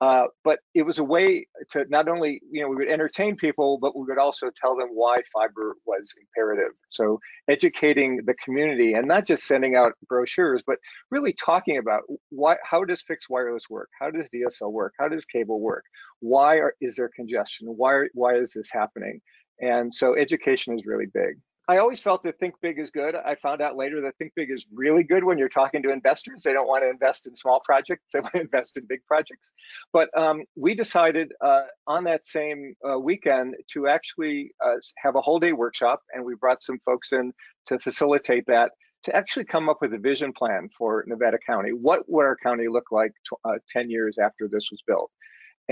Uh, 0.02 0.24
but 0.42 0.58
it 0.74 0.82
was 0.82 0.98
a 0.98 1.04
way 1.04 1.46
to 1.70 1.84
not 1.88 2.08
only, 2.08 2.40
you 2.50 2.60
know, 2.60 2.68
we 2.68 2.74
would 2.74 2.88
entertain 2.88 3.36
people, 3.36 3.78
but 3.80 3.96
we 3.96 4.04
would 4.04 4.18
also 4.18 4.50
tell 4.60 4.76
them 4.76 4.88
why 4.92 5.18
fiber 5.32 5.76
was 5.86 6.12
imperative. 6.20 6.72
So 6.90 7.20
educating 7.48 8.20
the 8.26 8.34
community 8.44 8.94
and 8.94 9.06
not 9.06 9.28
just 9.28 9.44
sending 9.44 9.76
out 9.76 9.92
brochures, 10.08 10.64
but 10.66 10.78
really 11.12 11.32
talking 11.34 11.78
about 11.78 12.02
why, 12.30 12.56
how 12.68 12.84
does 12.84 13.00
fixed 13.02 13.30
wireless 13.30 13.70
work? 13.70 13.90
How 14.00 14.10
does 14.10 14.26
DSL 14.34 14.72
work? 14.72 14.92
How 14.98 15.06
does 15.06 15.24
cable 15.24 15.60
work? 15.60 15.84
Why 16.18 16.56
are, 16.56 16.74
is 16.80 16.96
there 16.96 17.10
congestion? 17.14 17.68
Why, 17.68 18.06
why 18.12 18.34
is 18.34 18.54
this 18.54 18.70
happening? 18.72 19.20
And 19.60 19.94
so 19.94 20.16
education 20.16 20.76
is 20.76 20.84
really 20.84 21.06
big. 21.14 21.36
I 21.72 21.78
always 21.78 22.00
felt 22.00 22.22
that 22.24 22.38
think 22.38 22.54
big 22.60 22.78
is 22.78 22.90
good. 22.90 23.14
I 23.14 23.34
found 23.34 23.62
out 23.62 23.76
later 23.76 24.02
that 24.02 24.18
think 24.18 24.34
big 24.36 24.50
is 24.50 24.66
really 24.74 25.02
good 25.02 25.24
when 25.24 25.38
you're 25.38 25.48
talking 25.48 25.82
to 25.84 25.90
investors. 25.90 26.42
They 26.44 26.52
don't 26.52 26.68
want 26.68 26.84
to 26.84 26.90
invest 26.90 27.26
in 27.26 27.34
small 27.34 27.62
projects; 27.64 28.04
they 28.12 28.20
want 28.20 28.34
to 28.34 28.40
invest 28.42 28.76
in 28.76 28.84
big 28.86 29.00
projects. 29.06 29.54
But 29.90 30.10
um, 30.14 30.42
we 30.54 30.74
decided 30.74 31.32
uh, 31.40 31.62
on 31.86 32.04
that 32.04 32.26
same 32.26 32.74
uh, 32.86 32.98
weekend 32.98 33.56
to 33.72 33.88
actually 33.88 34.52
uh, 34.62 34.74
have 34.98 35.16
a 35.16 35.22
whole 35.22 35.40
day 35.40 35.54
workshop, 35.54 36.02
and 36.12 36.22
we 36.22 36.34
brought 36.34 36.62
some 36.62 36.78
folks 36.84 37.12
in 37.12 37.32
to 37.68 37.78
facilitate 37.78 38.44
that 38.48 38.72
to 39.04 39.16
actually 39.16 39.46
come 39.46 39.70
up 39.70 39.78
with 39.80 39.94
a 39.94 39.98
vision 39.98 40.30
plan 40.34 40.68
for 40.76 41.04
Nevada 41.06 41.38
County. 41.38 41.70
What 41.70 42.02
would 42.06 42.26
our 42.26 42.36
county 42.36 42.68
look 42.68 42.92
like 42.92 43.12
uh, 43.46 43.54
10 43.70 43.88
years 43.88 44.18
after 44.18 44.46
this 44.46 44.68
was 44.70 44.82
built? 44.86 45.10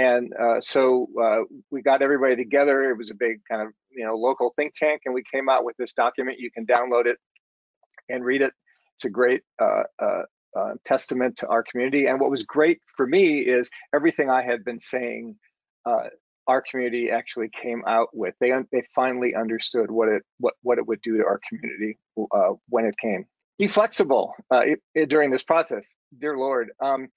And 0.01 0.33
uh, 0.33 0.63
so 0.63 1.09
uh, 1.23 1.41
we 1.71 1.83
got 1.83 2.01
everybody 2.01 2.35
together. 2.35 2.91
It 2.91 2.97
was 2.97 3.11
a 3.11 3.15
big 3.15 3.41
kind 3.47 3.61
of 3.61 3.69
you 3.91 4.07
know 4.07 4.15
local 4.15 4.55
think 4.57 4.75
tank, 4.75 5.03
and 5.05 5.15
we 5.15 5.23
came 5.31 5.51
out 5.51 5.63
with 5.63 5.77
this 5.77 5.93
document. 5.93 6.39
You 6.39 6.51
can 6.51 6.65
download 6.65 7.05
it 7.05 7.19
and 8.09 8.25
read 8.25 8.41
it. 8.41 8.55
It's 8.97 9.05
a 9.05 9.11
great 9.11 9.43
uh, 9.61 9.83
uh, 10.03 10.23
uh 10.57 10.75
testament 10.87 11.37
to 11.39 11.49
our 11.49 11.63
community. 11.63 12.07
And 12.07 12.19
what 12.19 12.31
was 12.31 12.45
great 12.45 12.81
for 12.97 13.07
me 13.07 13.41
is 13.41 13.69
everything 13.95 14.31
I 14.31 14.43
had 14.43 14.65
been 14.65 14.81
saying. 14.81 15.37
Uh, 15.85 16.09
our 16.47 16.63
community 16.63 17.11
actually 17.11 17.49
came 17.49 17.83
out 17.87 18.09
with 18.13 18.35
they 18.41 18.53
they 18.73 18.83
finally 18.95 19.35
understood 19.35 19.91
what 19.91 20.09
it 20.09 20.23
what 20.39 20.55
what 20.63 20.79
it 20.79 20.87
would 20.89 21.01
do 21.03 21.19
to 21.19 21.25
our 21.25 21.41
community 21.47 21.99
when 22.69 22.87
it 22.87 22.97
came. 22.97 23.27
Be 23.59 23.69
flexible 23.69 24.35
it, 24.51 24.81
it, 24.95 25.11
during 25.11 25.31
this 25.31 25.43
process, 25.43 25.87
dear 26.19 26.37
Lord. 26.39 26.71
Um, 26.83 27.09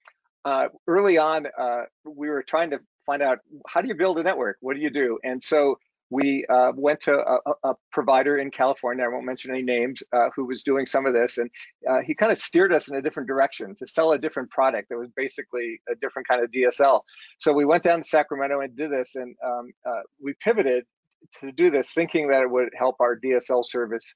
uh, 0.44 0.68
early 0.86 1.18
on, 1.18 1.46
uh, 1.58 1.82
we 2.04 2.28
were 2.28 2.42
trying 2.42 2.70
to 2.70 2.78
find 3.06 3.22
out 3.22 3.38
how 3.66 3.80
do 3.80 3.88
you 3.88 3.94
build 3.94 4.18
a 4.18 4.22
network? 4.22 4.56
What 4.60 4.74
do 4.74 4.80
you 4.80 4.90
do? 4.90 5.18
And 5.24 5.42
so 5.42 5.78
we 6.10 6.46
uh, 6.48 6.72
went 6.76 7.00
to 7.00 7.14
a, 7.14 7.68
a, 7.70 7.74
provider 7.90 8.38
in 8.38 8.50
California, 8.50 9.04
I 9.04 9.08
won't 9.08 9.24
mention 9.24 9.50
any 9.50 9.62
names, 9.62 10.02
uh, 10.12 10.28
who 10.36 10.44
was 10.44 10.62
doing 10.62 10.86
some 10.86 11.06
of 11.06 11.14
this. 11.14 11.38
And 11.38 11.50
uh, 11.88 12.00
he 12.02 12.14
kind 12.14 12.30
of 12.30 12.38
steered 12.38 12.72
us 12.72 12.88
in 12.88 12.96
a 12.96 13.02
different 13.02 13.26
direction 13.26 13.74
to 13.76 13.86
sell 13.86 14.12
a 14.12 14.18
different 14.18 14.50
product 14.50 14.90
that 14.90 14.98
was 14.98 15.08
basically 15.16 15.80
a 15.90 15.94
different 15.96 16.28
kind 16.28 16.44
of 16.44 16.50
DSL. 16.50 17.00
So 17.38 17.52
we 17.52 17.64
went 17.64 17.82
down 17.82 18.02
to 18.02 18.08
Sacramento 18.08 18.60
and 18.60 18.76
did 18.76 18.92
this. 18.92 19.16
And 19.16 19.34
um, 19.44 19.72
uh, 19.86 20.02
we 20.22 20.34
pivoted 20.40 20.84
to 21.40 21.50
do 21.52 21.70
this 21.70 21.90
thinking 21.92 22.28
that 22.28 22.42
it 22.42 22.50
would 22.50 22.68
help 22.78 22.96
our 23.00 23.18
DSL 23.18 23.64
service 23.64 24.14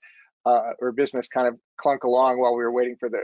or 0.81 0.93
business 0.93 1.29
kind 1.29 1.47
of 1.47 1.59
clunk 1.79 2.05
along 2.05 2.41
while 2.41 2.55
we 2.55 2.63
were 2.63 2.73
waiting 2.73 2.97
for 2.99 3.11
the 3.11 3.21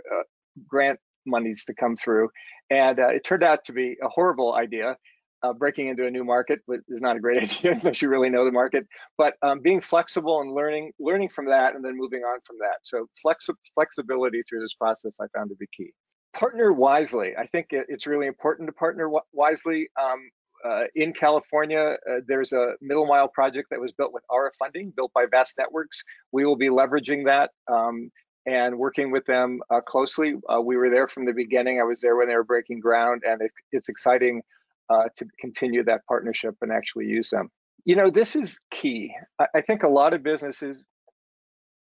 grant 0.68 1.00
monies 1.26 1.64
to 1.66 1.74
come 1.74 1.96
through. 1.96 2.28
And 2.70 2.98
uh, 2.98 3.08
it 3.08 3.24
turned 3.24 3.42
out 3.42 3.64
to 3.66 3.72
be 3.72 3.96
a 4.02 4.08
horrible 4.08 4.54
idea. 4.54 4.96
Uh, 5.42 5.52
breaking 5.52 5.88
into 5.88 6.06
a 6.06 6.10
new 6.10 6.24
market 6.24 6.60
is 6.88 7.02
not 7.02 7.16
a 7.16 7.20
great 7.20 7.42
idea 7.42 7.72
unless 7.72 8.00
you 8.00 8.08
really 8.08 8.30
know 8.30 8.46
the 8.46 8.52
market. 8.52 8.86
But 9.18 9.34
um, 9.42 9.60
being 9.60 9.80
flexible 9.80 10.40
and 10.40 10.52
learning, 10.52 10.92
learning 10.98 11.28
from 11.28 11.46
that, 11.46 11.74
and 11.74 11.84
then 11.84 11.96
moving 11.96 12.22
on 12.22 12.38
from 12.46 12.56
that. 12.60 12.78
So 12.82 13.06
flexi- 13.24 13.54
flexibility 13.74 14.42
through 14.48 14.60
this 14.60 14.74
process, 14.74 15.16
I 15.20 15.26
found 15.36 15.50
to 15.50 15.56
be 15.56 15.66
key. 15.76 15.92
Partner 16.34 16.72
wisely. 16.72 17.36
I 17.36 17.46
think 17.46 17.68
it's 17.70 18.06
really 18.06 18.26
important 18.26 18.68
to 18.68 18.72
partner 18.72 19.10
wisely. 19.32 19.88
Um, 20.02 20.30
uh, 20.64 20.84
in 20.94 21.12
California, 21.12 21.96
uh, 22.10 22.20
there's 22.26 22.52
a 22.52 22.72
middle 22.80 23.06
mile 23.06 23.28
project 23.28 23.68
that 23.70 23.78
was 23.78 23.92
built 23.92 24.14
with 24.14 24.22
ARRA 24.30 24.50
funding, 24.58 24.92
built 24.96 25.12
by 25.12 25.26
Vast 25.30 25.52
Networks. 25.58 26.02
We 26.32 26.46
will 26.46 26.56
be 26.56 26.70
leveraging 26.70 27.26
that. 27.26 27.50
Um, 27.70 28.10
and 28.46 28.78
working 28.78 29.10
with 29.10 29.24
them 29.26 29.60
uh, 29.70 29.80
closely. 29.80 30.34
Uh, 30.52 30.60
we 30.60 30.76
were 30.76 30.90
there 30.90 31.08
from 31.08 31.24
the 31.24 31.32
beginning. 31.32 31.80
I 31.80 31.84
was 31.84 32.00
there 32.00 32.16
when 32.16 32.28
they 32.28 32.34
were 32.34 32.44
breaking 32.44 32.80
ground, 32.80 33.22
and 33.26 33.40
it, 33.40 33.50
it's 33.72 33.88
exciting 33.88 34.42
uh, 34.90 35.04
to 35.16 35.26
continue 35.40 35.82
that 35.84 36.04
partnership 36.06 36.54
and 36.60 36.70
actually 36.70 37.06
use 37.06 37.30
them. 37.30 37.50
You 37.84 37.96
know, 37.96 38.10
this 38.10 38.36
is 38.36 38.58
key. 38.70 39.14
I, 39.38 39.46
I 39.56 39.60
think 39.62 39.82
a 39.82 39.88
lot 39.88 40.14
of 40.14 40.22
businesses 40.22 40.86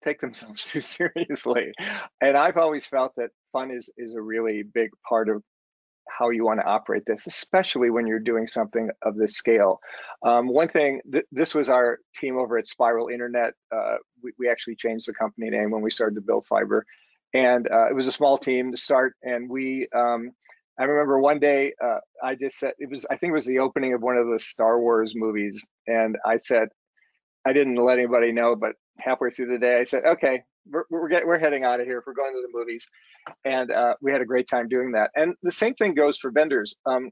take 0.04 0.20
themselves 0.22 0.64
too 0.66 0.82
seriously, 0.82 1.72
and 2.22 2.38
I've 2.38 2.58
always 2.58 2.86
felt 2.86 3.14
that 3.18 3.30
fun 3.52 3.72
is 3.72 3.90
is 3.98 4.16
a 4.16 4.22
really 4.22 4.64
big 4.64 4.92
part 5.08 5.30
of 5.30 5.44
how 6.08 6.30
you 6.30 6.46
want 6.46 6.60
to 6.60 6.66
operate 6.66 7.04
this, 7.06 7.28
especially 7.28 7.90
when 7.90 8.08
you're 8.08 8.20
doing 8.20 8.48
something 8.48 8.90
of 9.02 9.16
this 9.16 9.34
scale. 9.34 9.80
Um, 10.24 10.48
one 10.48 10.68
thing, 10.68 11.02
th 11.12 11.26
this 11.32 11.56
was 11.56 11.70
our 11.70 12.00
team 12.16 12.38
over 12.38 12.58
at 12.58 12.68
Spiral 12.68 13.10
Internet. 13.10 13.54
Uh, 13.76 13.98
we, 14.24 14.32
we, 14.40 14.50
actually 14.50 14.76
changed 14.76 15.08
the 15.08 15.14
company 15.14 15.50
name 15.50 15.72
when 15.72 15.82
we 15.82 15.92
started 15.92 16.16
to 16.16 16.22
build 16.22 16.46
fiber. 16.46 16.86
and 17.34 17.68
uh, 17.72 17.88
it 17.90 17.96
was 17.96 18.08
a 18.08 18.12
small 18.12 18.38
team 18.38 18.72
to 18.72 18.78
start. 18.78 19.16
And 19.24 19.50
we, 19.50 19.88
um, 19.96 20.32
I 20.80 20.84
remember 20.84 21.20
one 21.20 21.40
day 21.40 21.74
uh, 21.84 22.00
I 22.24 22.36
just 22.36 22.60
said 22.60 22.74
it 22.80 22.90
was 22.90 23.06
I 23.12 23.18
think 23.18 23.32
it 23.32 23.40
was 23.42 23.46
the 23.46 23.60
opening 23.60 23.94
of 23.94 24.02
one 24.02 24.18
of 24.18 24.28
the 24.28 24.40
Star 24.40 24.80
Wars 24.80 25.14
movies, 25.16 25.64
and 25.88 26.18
I 26.26 26.38
said 26.38 26.70
I 27.46 27.54
didn't 27.54 27.76
let 27.76 28.00
anybody 28.00 28.32
know, 28.32 28.56
but 28.56 28.74
halfway 29.00 29.30
through 29.30 29.48
the 29.48 29.58
day 29.58 29.80
I 29.80 29.84
said, 29.84 30.04
okay, 30.06 30.44
we're 30.70 30.84
we're, 30.90 31.10
get, 31.10 31.26
we're 31.26 31.40
heading 31.40 31.64
out 31.64 31.80
of 31.80 31.86
here. 31.86 32.04
We're 32.06 32.14
going 32.14 32.34
to 32.34 32.42
the 32.42 32.58
movies, 32.58 32.88
and 33.46 33.72
uh, 33.72 33.96
we 34.02 34.12
had 34.12 34.22
a 34.22 34.26
great 34.26 34.48
time 34.48 34.68
doing 34.68 34.92
that. 34.94 35.12
And 35.16 35.36
the 35.44 35.52
same 35.52 35.74
thing 35.76 35.94
goes 35.94 36.18
for 36.18 36.32
vendors. 36.32 36.76
Um, 36.86 37.10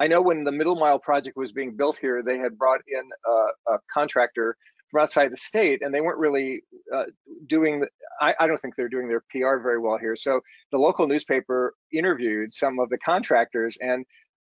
I 0.00 0.06
know 0.06 0.22
when 0.22 0.44
the 0.44 0.52
Middle 0.52 0.76
Mile 0.76 0.98
project 0.98 1.36
was 1.36 1.52
being 1.52 1.76
built 1.76 1.98
here, 1.98 2.22
they 2.22 2.38
had 2.38 2.58
brought 2.58 2.80
in 2.88 3.02
a, 3.26 3.74
a 3.74 3.78
contractor 3.92 4.56
from 4.90 5.02
outside 5.02 5.30
the 5.30 5.36
state, 5.36 5.82
and 5.82 5.94
they 5.94 6.00
weren't 6.00 6.18
really 6.18 6.62
uh, 6.94 7.04
doing. 7.46 7.84
I, 8.20 8.34
I, 8.40 8.46
don't 8.46 8.60
think 8.60 8.74
they're 8.76 8.88
doing 8.88 9.08
their 9.08 9.22
PR 9.30 9.62
very 9.62 9.78
well 9.78 9.98
here. 9.98 10.16
So 10.16 10.40
the 10.72 10.78
local 10.78 11.06
newspaper 11.06 11.74
interviewed 11.92 12.54
some 12.54 12.78
of 12.80 12.88
the 12.88 12.98
contractors, 12.98 13.76
and 13.80 14.04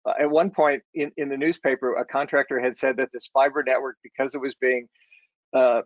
uh, 0.06 0.12
at 0.18 0.30
one 0.30 0.50
point 0.50 0.82
in, 0.94 1.12
in 1.16 1.28
the 1.28 1.36
newspaper, 1.36 1.96
a 1.96 2.04
contractor 2.04 2.60
had 2.60 2.78
said 2.78 2.96
that 2.96 3.08
this 3.12 3.28
fiber 3.32 3.62
network, 3.66 3.96
because 4.02 4.34
it 4.34 4.40
was 4.40 4.54
being 4.54 4.88
uh, 5.54 5.82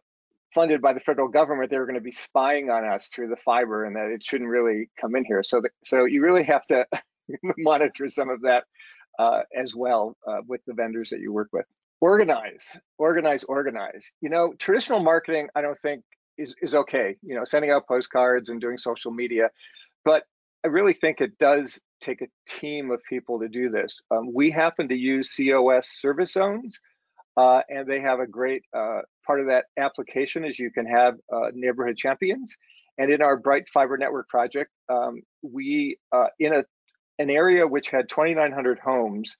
funded 0.54 0.80
by 0.80 0.92
the 0.92 1.00
federal 1.00 1.28
government, 1.28 1.70
they 1.70 1.78
were 1.78 1.86
going 1.86 1.94
to 1.94 2.00
be 2.00 2.12
spying 2.12 2.70
on 2.70 2.84
us 2.84 3.08
through 3.08 3.28
the 3.28 3.36
fiber, 3.36 3.84
and 3.84 3.96
that 3.96 4.08
it 4.08 4.24
shouldn't 4.24 4.50
really 4.50 4.88
come 5.00 5.16
in 5.16 5.24
here. 5.24 5.42
So, 5.42 5.60
the, 5.60 5.70
so 5.84 6.04
you 6.04 6.22
really 6.22 6.44
have 6.44 6.66
to 6.68 6.86
monitor 7.58 8.08
some 8.08 8.30
of 8.30 8.40
that 8.42 8.64
uh, 9.18 9.42
as 9.56 9.74
well 9.74 10.16
uh, 10.26 10.38
with 10.46 10.60
the 10.66 10.74
vendors 10.74 11.10
that 11.10 11.20
you 11.20 11.32
work 11.32 11.48
with. 11.52 11.66
Organize 12.00 12.66
organize 12.98 13.44
organize. 13.44 14.12
You 14.20 14.28
know 14.28 14.52
traditional 14.58 15.00
marketing 15.00 15.48
i 15.54 15.62
don't 15.62 15.78
think 15.80 16.04
is 16.36 16.54
is 16.60 16.74
okay 16.74 17.16
you 17.22 17.34
know 17.34 17.44
sending 17.44 17.70
out 17.70 17.86
postcards 17.86 18.50
and 18.50 18.60
doing 18.60 18.76
social 18.76 19.10
media 19.10 19.48
but 20.04 20.24
i 20.64 20.68
really 20.68 20.92
think 20.92 21.20
it 21.20 21.38
does 21.38 21.78
take 22.04 22.20
a 22.20 22.26
team 22.46 22.90
of 22.90 23.02
people 23.08 23.40
to 23.40 23.48
do 23.48 23.70
this. 23.70 24.00
Um, 24.10 24.32
we 24.32 24.50
happen 24.50 24.88
to 24.88 24.94
use 24.94 25.34
cos 25.34 25.88
service 25.88 26.32
zones 26.32 26.78
uh, 27.36 27.60
and 27.68 27.86
they 27.86 28.00
have 28.00 28.20
a 28.20 28.26
great 28.26 28.62
uh, 28.76 29.00
part 29.26 29.40
of 29.40 29.46
that 29.46 29.66
application 29.78 30.44
is 30.44 30.58
you 30.58 30.70
can 30.70 30.86
have 30.86 31.14
uh, 31.32 31.50
neighborhood 31.54 31.96
champions 31.96 32.54
and 32.98 33.12
in 33.12 33.22
our 33.22 33.36
bright 33.36 33.68
fiber 33.68 33.96
network 33.96 34.28
project 34.28 34.70
um, 34.88 35.20
we 35.42 35.96
uh, 36.12 36.26
in 36.38 36.54
a 36.54 36.64
an 37.20 37.30
area 37.30 37.66
which 37.66 37.90
had 37.90 38.08
2900 38.08 38.78
homes 38.78 39.36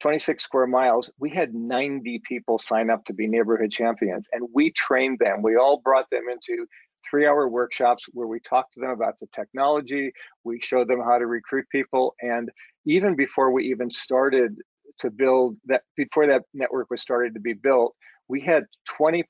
26 0.00 0.42
square 0.42 0.66
miles, 0.66 1.10
we 1.18 1.30
had 1.30 1.54
90 1.54 2.20
people 2.24 2.58
sign 2.58 2.90
up 2.90 3.04
to 3.04 3.12
be 3.12 3.26
neighborhood 3.26 3.72
champions. 3.72 4.26
And 4.32 4.48
we 4.54 4.70
trained 4.72 5.18
them. 5.18 5.42
We 5.42 5.56
all 5.56 5.80
brought 5.80 6.08
them 6.10 6.24
into 6.30 6.66
three 7.08 7.26
hour 7.26 7.48
workshops 7.48 8.04
where 8.12 8.26
we 8.26 8.40
talked 8.40 8.74
to 8.74 8.80
them 8.80 8.90
about 8.90 9.18
the 9.18 9.26
technology. 9.34 10.12
We 10.44 10.60
showed 10.60 10.88
them 10.88 11.00
how 11.00 11.18
to 11.18 11.26
recruit 11.26 11.66
people. 11.70 12.14
And 12.20 12.50
even 12.86 13.16
before 13.16 13.50
we 13.50 13.64
even 13.64 13.90
started 13.90 14.56
to 15.00 15.10
build 15.10 15.56
that, 15.66 15.82
before 15.96 16.26
that 16.26 16.42
network 16.54 16.90
was 16.90 17.00
started 17.00 17.34
to 17.34 17.40
be 17.40 17.52
built, 17.52 17.94
we 18.28 18.40
had 18.40 18.64
20% 19.00 19.24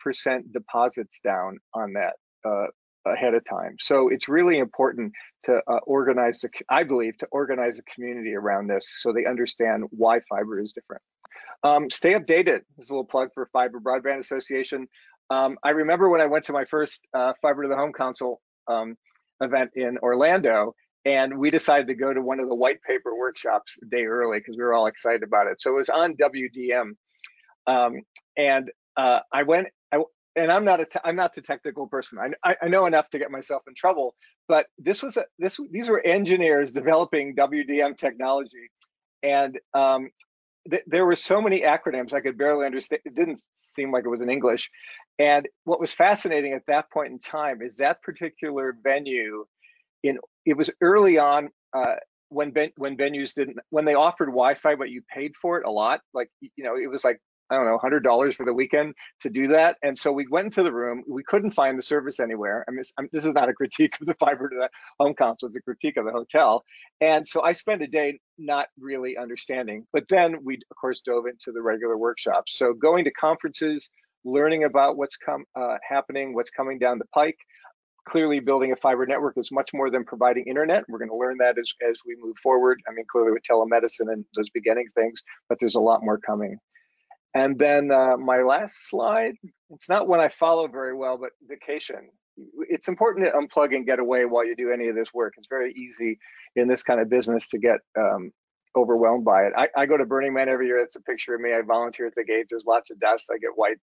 deposits 0.52 1.20
down 1.22 1.58
on 1.74 1.92
that 1.92 2.14
uh, 2.44 2.66
ahead 3.06 3.34
of 3.34 3.44
time. 3.44 3.76
So 3.80 4.08
it's 4.08 4.28
really 4.28 4.58
important 4.58 5.12
to 5.44 5.60
uh, 5.68 5.78
organize 5.86 6.40
the, 6.40 6.50
I 6.68 6.84
believe, 6.84 7.16
to 7.18 7.26
organize 7.30 7.76
the 7.76 7.82
community 7.82 8.34
around 8.34 8.68
this 8.68 8.86
so 9.00 9.12
they 9.12 9.24
understand 9.24 9.84
why 9.90 10.20
fiber 10.28 10.60
is 10.60 10.72
different. 10.72 11.02
Um, 11.62 11.90
stay 11.90 12.14
updated. 12.14 12.60
This 12.76 12.84
is 12.84 12.90
a 12.90 12.92
little 12.92 13.04
plug 13.04 13.30
for 13.34 13.48
Fiber 13.52 13.80
Broadband 13.80 14.18
Association. 14.18 14.86
Um, 15.30 15.58
I 15.62 15.70
remember 15.70 16.08
when 16.08 16.20
I 16.20 16.26
went 16.26 16.44
to 16.46 16.52
my 16.52 16.64
first 16.64 17.06
uh, 17.14 17.32
Fiber 17.42 17.62
to 17.62 17.68
the 17.68 17.76
Home 17.76 17.92
Council 17.92 18.40
um, 18.68 18.96
event 19.40 19.70
in 19.74 19.98
Orlando, 19.98 20.74
and 21.08 21.38
we 21.38 21.50
decided 21.50 21.86
to 21.86 21.94
go 21.94 22.12
to 22.12 22.20
one 22.20 22.38
of 22.38 22.48
the 22.48 22.54
white 22.54 22.82
paper 22.82 23.16
workshops 23.16 23.78
a 23.82 23.86
day 23.86 24.04
early 24.04 24.40
because 24.40 24.58
we 24.58 24.62
were 24.62 24.74
all 24.74 24.86
excited 24.86 25.22
about 25.22 25.46
it. 25.46 25.60
So 25.60 25.70
it 25.70 25.76
was 25.76 25.88
on 25.88 26.14
WDM, 26.16 26.90
um, 27.66 28.02
and 28.36 28.70
uh, 28.96 29.20
I 29.32 29.42
went. 29.44 29.68
I, 29.90 30.02
and 30.36 30.52
I'm 30.52 30.66
not 30.66 30.80
a 30.80 30.84
te- 30.84 31.00
I'm 31.02 31.16
not 31.16 31.34
the 31.34 31.40
technical 31.40 31.86
person. 31.86 32.18
I, 32.44 32.56
I 32.60 32.68
know 32.68 32.84
enough 32.84 33.08
to 33.10 33.18
get 33.18 33.30
myself 33.30 33.62
in 33.66 33.74
trouble, 33.74 34.14
but 34.48 34.66
this 34.78 35.02
was 35.02 35.16
a 35.16 35.24
this 35.38 35.58
these 35.70 35.88
were 35.88 36.04
engineers 36.04 36.70
developing 36.72 37.34
WDM 37.34 37.96
technology, 37.96 38.70
and 39.22 39.58
um, 39.72 40.10
th- 40.70 40.84
there 40.86 41.06
were 41.06 41.16
so 41.16 41.40
many 41.40 41.62
acronyms 41.62 42.12
I 42.12 42.20
could 42.20 42.36
barely 42.36 42.66
understand. 42.66 43.00
It 43.06 43.14
didn't 43.14 43.40
seem 43.54 43.92
like 43.92 44.04
it 44.04 44.10
was 44.10 44.20
in 44.20 44.28
English, 44.28 44.70
and 45.18 45.48
what 45.64 45.80
was 45.80 45.94
fascinating 45.94 46.52
at 46.52 46.66
that 46.66 46.90
point 46.90 47.12
in 47.12 47.18
time 47.18 47.62
is 47.62 47.78
that 47.78 48.02
particular 48.02 48.76
venue, 48.84 49.46
in 50.02 50.18
it 50.48 50.56
was 50.56 50.70
early 50.80 51.18
on. 51.18 51.50
Uh, 51.72 51.94
when 52.30 52.50
ben, 52.50 52.70
when 52.76 52.96
venues 52.96 53.32
didn't 53.34 53.58
when 53.70 53.84
they 53.84 53.94
offered 53.94 54.26
Wi-Fi, 54.26 54.74
but 54.74 54.90
you 54.90 55.02
paid 55.12 55.34
for 55.36 55.58
it 55.58 55.66
a 55.66 55.70
lot. 55.70 56.00
Like 56.12 56.28
you 56.40 56.64
know, 56.64 56.74
it 56.76 56.90
was 56.90 57.04
like 57.04 57.20
I 57.50 57.56
don't 57.56 57.64
know, 57.64 57.78
hundred 57.78 58.04
dollars 58.04 58.34
for 58.34 58.44
the 58.44 58.52
weekend 58.52 58.94
to 59.20 59.30
do 59.30 59.48
that. 59.48 59.76
And 59.82 59.98
so 59.98 60.12
we 60.12 60.26
went 60.30 60.46
into 60.46 60.62
the 60.62 60.72
room. 60.72 61.02
We 61.08 61.22
couldn't 61.22 61.52
find 61.52 61.78
the 61.78 61.82
service 61.82 62.20
anywhere. 62.20 62.64
I 62.68 62.72
mean, 62.72 62.82
this 63.12 63.24
is 63.24 63.32
not 63.32 63.48
a 63.48 63.54
critique 63.54 63.94
of 64.00 64.06
the 64.06 64.14
fiber 64.14 64.48
to 64.48 64.54
the 64.54 64.68
home 65.00 65.14
council; 65.14 65.48
it's 65.48 65.56
a 65.56 65.62
critique 65.62 65.96
of 65.96 66.04
the 66.04 66.12
hotel. 66.12 66.62
And 67.00 67.26
so 67.26 67.42
I 67.42 67.52
spent 67.52 67.82
a 67.82 67.86
day 67.86 68.18
not 68.36 68.66
really 68.78 69.16
understanding. 69.16 69.86
But 69.92 70.04
then 70.10 70.44
we, 70.44 70.56
of 70.70 70.76
course, 70.78 71.00
dove 71.00 71.26
into 71.26 71.52
the 71.52 71.62
regular 71.62 71.96
workshops. 71.96 72.58
So 72.58 72.74
going 72.74 73.04
to 73.04 73.10
conferences, 73.12 73.88
learning 74.24 74.64
about 74.64 74.96
what's 74.96 75.16
come 75.16 75.44
uh, 75.56 75.76
happening, 75.88 76.34
what's 76.34 76.50
coming 76.50 76.78
down 76.78 76.98
the 76.98 77.06
pike. 77.14 77.38
Clearly, 78.08 78.40
building 78.40 78.72
a 78.72 78.76
fiber 78.76 79.06
network 79.06 79.34
is 79.36 79.50
much 79.52 79.70
more 79.74 79.90
than 79.90 80.04
providing 80.04 80.44
internet. 80.46 80.84
We're 80.88 80.98
going 80.98 81.10
to 81.10 81.16
learn 81.16 81.36
that 81.38 81.58
as, 81.58 81.70
as 81.88 81.98
we 82.06 82.16
move 82.20 82.36
forward. 82.42 82.80
I 82.88 82.92
mean, 82.92 83.04
clearly 83.10 83.32
with 83.32 83.42
telemedicine 83.48 84.12
and 84.12 84.24
those 84.34 84.48
beginning 84.50 84.86
things, 84.94 85.22
but 85.48 85.58
there's 85.60 85.74
a 85.74 85.80
lot 85.80 86.02
more 86.02 86.18
coming. 86.18 86.56
And 87.34 87.58
then 87.58 87.90
uh, 87.90 88.16
my 88.16 88.42
last 88.42 88.88
slide, 88.88 89.34
it's 89.70 89.88
not 89.88 90.08
one 90.08 90.20
I 90.20 90.28
follow 90.28 90.66
very 90.66 90.96
well, 90.96 91.18
but 91.18 91.30
vacation. 91.46 92.08
It's 92.68 92.88
important 92.88 93.26
to 93.26 93.32
unplug 93.32 93.74
and 93.74 93.84
get 93.84 93.98
away 93.98 94.24
while 94.24 94.46
you 94.46 94.56
do 94.56 94.72
any 94.72 94.88
of 94.88 94.94
this 94.94 95.12
work. 95.12 95.34
It's 95.36 95.48
very 95.50 95.72
easy 95.72 96.18
in 96.56 96.68
this 96.68 96.82
kind 96.82 97.00
of 97.00 97.10
business 97.10 97.46
to 97.48 97.58
get 97.58 97.80
um, 97.98 98.32
overwhelmed 98.76 99.24
by 99.24 99.42
it. 99.42 99.52
I, 99.56 99.68
I, 99.76 99.86
go 99.86 99.96
to 99.96 100.06
Burning 100.06 100.32
Man 100.32 100.48
every 100.48 100.66
year. 100.66 100.78
It's 100.78 100.96
a 100.96 101.02
picture 101.02 101.34
of 101.34 101.40
me. 101.40 101.52
I 101.52 101.60
volunteer 101.62 102.06
at 102.06 102.14
the 102.14 102.24
gate. 102.24 102.46
There's 102.48 102.64
lots 102.66 102.90
of 102.90 103.00
dust. 103.00 103.30
I 103.32 103.38
get 103.38 103.50
white. 103.56 103.78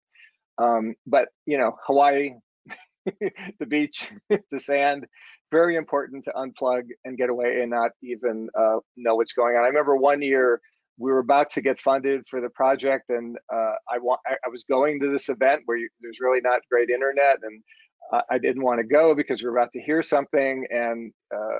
Um, 0.57 0.95
but, 1.05 1.27
you 1.45 1.57
know, 1.57 1.75
Hawaii, 1.85 2.31
the 3.59 3.65
beach, 3.65 4.11
the 4.51 4.59
sand, 4.59 5.05
very 5.51 5.75
important 5.75 6.23
to 6.25 6.31
unplug 6.31 6.83
and 7.05 7.17
get 7.17 7.29
away 7.29 7.61
and 7.61 7.69
not 7.71 7.91
even 8.03 8.49
uh, 8.57 8.77
know 8.97 9.15
what's 9.15 9.33
going 9.33 9.55
on. 9.55 9.63
I 9.63 9.67
remember 9.67 9.95
one 9.95 10.21
year 10.21 10.59
we 10.97 11.11
were 11.11 11.19
about 11.19 11.51
to 11.51 11.61
get 11.61 11.79
funded 11.79 12.25
for 12.27 12.41
the 12.41 12.49
project, 12.49 13.09
and 13.09 13.37
uh, 13.53 13.73
I, 13.91 13.99
wa- 13.99 14.17
I 14.27 14.49
was 14.49 14.63
going 14.63 14.99
to 15.01 15.11
this 15.11 15.29
event 15.29 15.63
where 15.65 15.77
you, 15.77 15.89
there's 16.01 16.19
really 16.21 16.39
not 16.41 16.61
great 16.71 16.89
internet, 16.89 17.39
and 17.43 17.63
uh, 18.13 18.21
I 18.29 18.37
didn't 18.37 18.63
want 18.63 18.79
to 18.79 18.85
go 18.87 19.13
because 19.13 19.41
we 19.43 19.49
were 19.49 19.57
about 19.57 19.73
to 19.73 19.81
hear 19.81 20.01
something, 20.01 20.65
and 20.71 21.11
uh, 21.33 21.57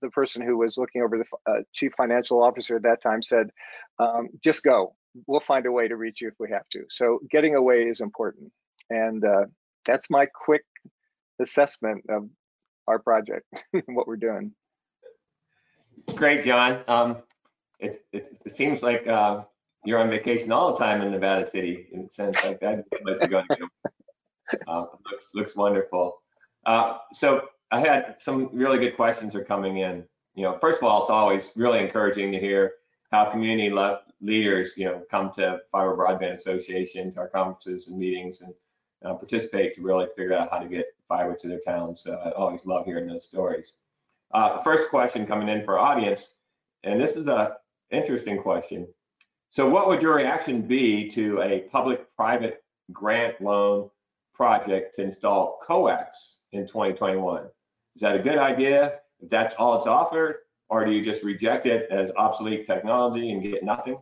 the 0.00 0.10
person 0.10 0.42
who 0.42 0.58
was 0.58 0.76
looking 0.78 1.02
over 1.02 1.18
the 1.18 1.50
uh, 1.50 1.60
chief 1.74 1.92
financial 1.96 2.42
officer 2.42 2.76
at 2.76 2.82
that 2.82 3.02
time 3.02 3.22
said, 3.22 3.48
um, 3.98 4.28
"Just 4.44 4.62
go. 4.62 4.94
We'll 5.26 5.40
find 5.40 5.66
a 5.66 5.72
way 5.72 5.88
to 5.88 5.96
reach 5.96 6.20
you 6.20 6.28
if 6.28 6.34
we 6.38 6.50
have 6.50 6.68
to." 6.72 6.84
So 6.90 7.20
getting 7.30 7.54
away 7.56 7.82
is 7.84 8.00
important, 8.00 8.52
and 8.90 9.24
uh, 9.24 9.46
that's 9.88 10.10
my 10.10 10.26
quick 10.26 10.62
assessment 11.40 12.04
of 12.08 12.28
our 12.86 13.00
project, 13.00 13.44
and 13.72 13.82
what 13.86 14.06
we're 14.06 14.16
doing. 14.16 14.52
Great, 16.14 16.44
John. 16.44 16.84
Um, 16.86 17.16
it, 17.80 18.04
it, 18.12 18.36
it 18.44 18.54
seems 18.54 18.82
like 18.82 19.06
uh, 19.08 19.42
you're 19.84 19.98
on 19.98 20.10
vacation 20.10 20.52
all 20.52 20.72
the 20.72 20.78
time 20.78 21.00
in 21.02 21.10
Nevada 21.10 21.48
City 21.48 21.88
in 21.92 22.02
a 22.02 22.10
sense 22.10 22.36
like 22.44 22.60
that 22.60 22.84
place 23.02 23.18
you're 23.20 23.28
going 23.28 23.46
to. 23.50 23.68
Uh, 24.66 24.86
looks 25.10 25.30
looks 25.34 25.56
wonderful. 25.56 26.22
Uh, 26.66 26.98
so 27.12 27.48
I 27.70 27.80
had 27.80 28.16
some 28.20 28.50
really 28.52 28.78
good 28.78 28.96
questions 28.96 29.34
are 29.34 29.44
coming 29.44 29.78
in. 29.78 30.04
You 30.34 30.44
know, 30.44 30.58
first 30.60 30.78
of 30.78 30.84
all, 30.84 31.02
it's 31.02 31.10
always 31.10 31.52
really 31.56 31.80
encouraging 31.80 32.32
to 32.32 32.38
hear 32.38 32.72
how 33.10 33.30
community 33.30 33.70
le- 33.70 34.00
leaders, 34.20 34.74
you 34.76 34.84
know, 34.84 35.02
come 35.10 35.32
to 35.36 35.58
Fiber 35.72 35.96
Broadband 35.96 36.34
Association, 36.34 37.12
to 37.12 37.20
our 37.20 37.28
conferences 37.28 37.88
and 37.88 37.98
meetings, 37.98 38.40
and 38.40 38.54
uh, 39.04 39.14
participate 39.14 39.74
to 39.74 39.82
really 39.82 40.06
figure 40.16 40.34
out 40.34 40.50
how 40.50 40.58
to 40.58 40.68
get 40.68 40.86
fiber 41.08 41.36
to 41.36 41.48
their 41.48 41.60
towns. 41.60 42.00
So 42.00 42.14
I 42.14 42.30
always 42.32 42.64
love 42.64 42.84
hearing 42.84 43.06
those 43.06 43.24
stories. 43.24 43.72
Uh, 44.32 44.62
first 44.62 44.90
question 44.90 45.26
coming 45.26 45.48
in 45.48 45.64
for 45.64 45.78
our 45.78 45.96
audience, 45.96 46.34
and 46.84 47.00
this 47.00 47.16
is 47.16 47.26
a 47.26 47.56
interesting 47.90 48.42
question. 48.42 48.86
So 49.50 49.68
what 49.68 49.88
would 49.88 50.02
your 50.02 50.16
reaction 50.16 50.62
be 50.62 51.10
to 51.12 51.40
a 51.40 51.60
public-private 51.70 52.62
grant 52.92 53.40
loan 53.40 53.90
project 54.34 54.96
to 54.96 55.02
install 55.02 55.58
coax 55.62 56.40
in 56.52 56.66
2021? 56.66 57.44
Is 57.96 58.02
that 58.02 58.14
a 58.14 58.18
good 58.18 58.38
idea? 58.38 59.00
If 59.20 59.30
that's 59.30 59.54
all 59.54 59.78
it's 59.78 59.86
offered, 59.86 60.36
or 60.68 60.84
do 60.84 60.92
you 60.92 61.04
just 61.04 61.24
reject 61.24 61.66
it 61.66 61.90
as 61.90 62.12
obsolete 62.16 62.66
technology 62.66 63.32
and 63.32 63.42
get 63.42 63.64
nothing? 63.64 63.98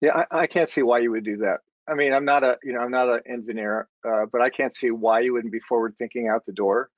Yeah, 0.00 0.24
I, 0.30 0.42
I 0.42 0.46
can't 0.46 0.70
see 0.70 0.82
why 0.82 1.00
you 1.00 1.10
would 1.10 1.24
do 1.24 1.38
that. 1.38 1.60
I 1.88 1.94
mean, 1.94 2.12
I'm 2.12 2.24
not 2.24 2.42
a, 2.42 2.56
you 2.62 2.72
know, 2.72 2.80
I'm 2.80 2.90
not 2.90 3.08
an 3.08 3.20
engineer, 3.28 3.88
uh, 4.06 4.26
but 4.30 4.40
I 4.40 4.50
can't 4.50 4.74
see 4.74 4.90
why 4.90 5.20
you 5.20 5.32
wouldn't 5.34 5.52
be 5.52 5.60
forward 5.60 5.94
thinking 5.98 6.28
out 6.28 6.44
the 6.44 6.52
door. 6.52 6.88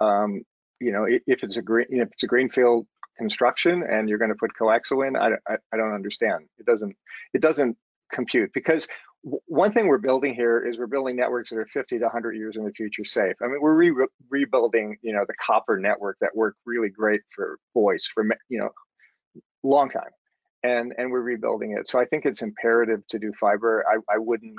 Um, 0.00 0.42
you 0.80 0.92
know, 0.92 1.06
if 1.08 1.42
it's 1.42 1.56
a 1.56 1.62
green, 1.62 1.86
if 1.90 2.08
it's 2.12 2.22
a 2.22 2.28
greenfield 2.28 2.86
construction 3.16 3.82
and 3.82 4.08
you're 4.08 4.18
going 4.18 4.30
to 4.30 4.36
put 4.36 4.52
coaxial 4.58 5.06
in, 5.06 5.16
I, 5.16 5.30
I, 5.48 5.56
I 5.72 5.76
don't 5.76 5.92
understand. 5.92 6.44
It 6.58 6.66
doesn't, 6.66 6.96
it 7.34 7.42
doesn't 7.42 7.76
compute 8.12 8.52
because 8.54 8.86
one 9.22 9.72
thing 9.72 9.88
we're 9.88 9.98
building 9.98 10.34
here 10.34 10.64
is 10.64 10.78
we're 10.78 10.86
building 10.86 11.16
networks 11.16 11.50
that 11.50 11.58
are 11.58 11.66
50 11.66 11.98
to 11.98 12.04
100 12.04 12.36
years 12.36 12.56
in 12.56 12.64
the 12.64 12.70
future 12.70 13.04
safe. 13.04 13.34
I 13.42 13.48
mean, 13.48 13.60
we're 13.60 13.74
re 13.74 14.06
rebuilding, 14.30 14.96
you 15.02 15.12
know, 15.12 15.24
the 15.26 15.34
copper 15.44 15.78
network 15.78 16.16
that 16.20 16.34
worked 16.34 16.58
really 16.64 16.88
great 16.88 17.22
for 17.34 17.58
voice 17.74 18.08
for, 18.12 18.24
you 18.48 18.60
know, 18.60 18.70
long 19.64 19.90
time. 19.90 20.10
And, 20.68 20.94
and 20.98 21.10
we're 21.10 21.20
rebuilding 21.20 21.76
it. 21.78 21.88
So 21.88 21.98
I 21.98 22.04
think 22.04 22.26
it's 22.26 22.42
imperative 22.42 23.06
to 23.08 23.18
do 23.18 23.32
fiber. 23.40 23.84
I, 23.88 24.14
I 24.14 24.18
wouldn't, 24.18 24.56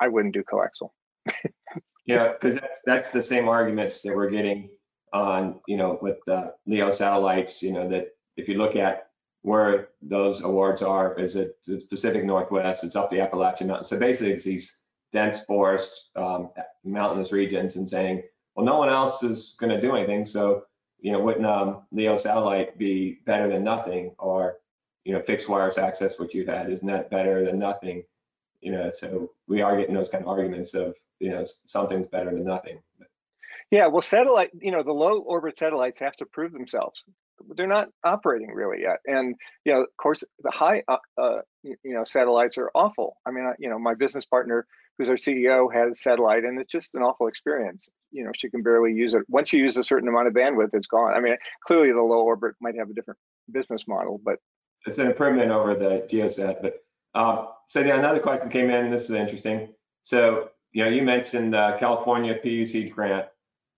I, 0.00 0.08
wouldn't 0.08 0.34
do 0.34 0.42
coaxial. 0.42 0.90
yeah, 2.06 2.32
because 2.32 2.60
that's, 2.60 2.78
that's 2.84 3.10
the 3.10 3.22
same 3.22 3.48
arguments 3.48 4.02
that 4.02 4.14
we're 4.14 4.30
getting 4.30 4.68
on, 5.12 5.60
you 5.66 5.76
know, 5.76 5.98
with 6.02 6.18
the 6.26 6.52
LEO 6.66 6.90
satellites, 6.90 7.62
you 7.62 7.72
know, 7.72 7.88
that 7.88 8.08
if 8.36 8.48
you 8.48 8.58
look 8.58 8.76
at 8.76 9.08
where 9.42 9.88
those 10.02 10.42
awards 10.42 10.82
are 10.82 11.18
is 11.18 11.36
it 11.36 11.56
the 11.66 11.80
Pacific 11.88 12.24
Northwest, 12.24 12.84
it's 12.84 12.96
up 12.96 13.10
the 13.10 13.20
Appalachian 13.20 13.68
Mountains. 13.68 13.88
So 13.88 13.98
basically 13.98 14.32
it's 14.32 14.44
these 14.44 14.76
dense 15.12 15.40
forest, 15.40 16.10
um, 16.16 16.50
mountainous 16.84 17.32
regions 17.32 17.76
and 17.76 17.88
saying, 17.88 18.22
well, 18.54 18.66
no 18.66 18.78
one 18.78 18.88
else 18.88 19.22
is 19.22 19.56
going 19.58 19.70
to 19.70 19.80
do 19.80 19.94
anything. 19.94 20.24
So, 20.24 20.64
you 21.00 21.12
know, 21.12 21.20
wouldn't 21.20 21.46
um, 21.46 21.82
LEO 21.92 22.16
satellite 22.16 22.78
be 22.78 23.20
better 23.24 23.48
than 23.48 23.64
nothing 23.64 24.14
or, 24.18 24.58
you 25.04 25.12
know, 25.12 25.22
fixed 25.22 25.48
wireless 25.48 25.78
access, 25.78 26.18
what 26.18 26.34
you 26.34 26.44
had, 26.46 26.70
isn't 26.70 26.86
that 26.86 27.10
better 27.10 27.44
than 27.44 27.58
nothing? 27.58 28.04
You 28.60 28.72
know, 28.72 28.90
so 28.90 29.30
we 29.46 29.62
are 29.62 29.76
getting 29.76 29.94
those 29.94 30.08
kind 30.08 30.24
of 30.24 30.28
arguments 30.28 30.74
of, 30.74 30.94
you 31.20 31.30
know, 31.30 31.46
something's 31.66 32.08
better 32.08 32.30
than 32.30 32.44
nothing. 32.44 32.80
Yeah, 33.70 33.86
well, 33.86 34.02
satellite, 34.02 34.50
you 34.60 34.70
know, 34.70 34.82
the 34.82 34.92
low 34.92 35.20
orbit 35.20 35.58
satellites 35.58 35.98
have 35.98 36.16
to 36.16 36.26
prove 36.26 36.52
themselves 36.52 37.02
they're 37.56 37.66
not 37.66 37.88
operating 38.04 38.52
really 38.52 38.82
yet. 38.82 38.98
And 39.06 39.34
you 39.64 39.72
know, 39.72 39.80
of 39.82 39.96
course, 39.96 40.22
the 40.42 40.50
high 40.50 40.82
uh, 40.88 40.96
uh, 41.16 41.38
you 41.62 41.76
know 41.84 42.04
satellites 42.04 42.58
are 42.58 42.70
awful. 42.74 43.16
I 43.26 43.30
mean, 43.30 43.52
you 43.58 43.68
know, 43.68 43.78
my 43.78 43.94
business 43.94 44.24
partner, 44.24 44.66
who's 44.98 45.08
our 45.08 45.14
CEO, 45.14 45.72
has 45.72 46.00
satellite, 46.00 46.44
and 46.44 46.60
it's 46.60 46.70
just 46.70 46.90
an 46.94 47.02
awful 47.02 47.28
experience. 47.28 47.88
You 48.10 48.24
know, 48.24 48.32
she 48.36 48.50
can 48.50 48.62
barely 48.62 48.92
use 48.92 49.14
it. 49.14 49.22
Once 49.28 49.52
you 49.52 49.62
use 49.62 49.76
a 49.76 49.84
certain 49.84 50.08
amount 50.08 50.28
of 50.28 50.34
bandwidth, 50.34 50.70
it's 50.72 50.86
gone. 50.86 51.14
I 51.14 51.20
mean, 51.20 51.36
clearly 51.66 51.92
the 51.92 52.02
low 52.02 52.22
orbit 52.22 52.54
might 52.60 52.76
have 52.76 52.90
a 52.90 52.94
different 52.94 53.18
business 53.50 53.86
model, 53.86 54.20
but 54.24 54.36
it's 54.86 54.98
an 54.98 55.06
improvement 55.06 55.50
over 55.50 55.74
the 55.74 56.06
GeoSat. 56.10 56.62
But 56.62 56.84
um, 57.14 57.48
so 57.68 57.80
yeah, 57.80 57.98
another 57.98 58.20
question 58.20 58.50
came 58.50 58.70
in. 58.70 58.90
This 58.90 59.04
is 59.04 59.12
interesting. 59.12 59.68
So 60.02 60.50
you 60.72 60.84
know, 60.84 60.90
you 60.90 61.02
mentioned 61.02 61.52
California 61.52 62.38
PUC 62.44 62.90
grant 62.90 63.26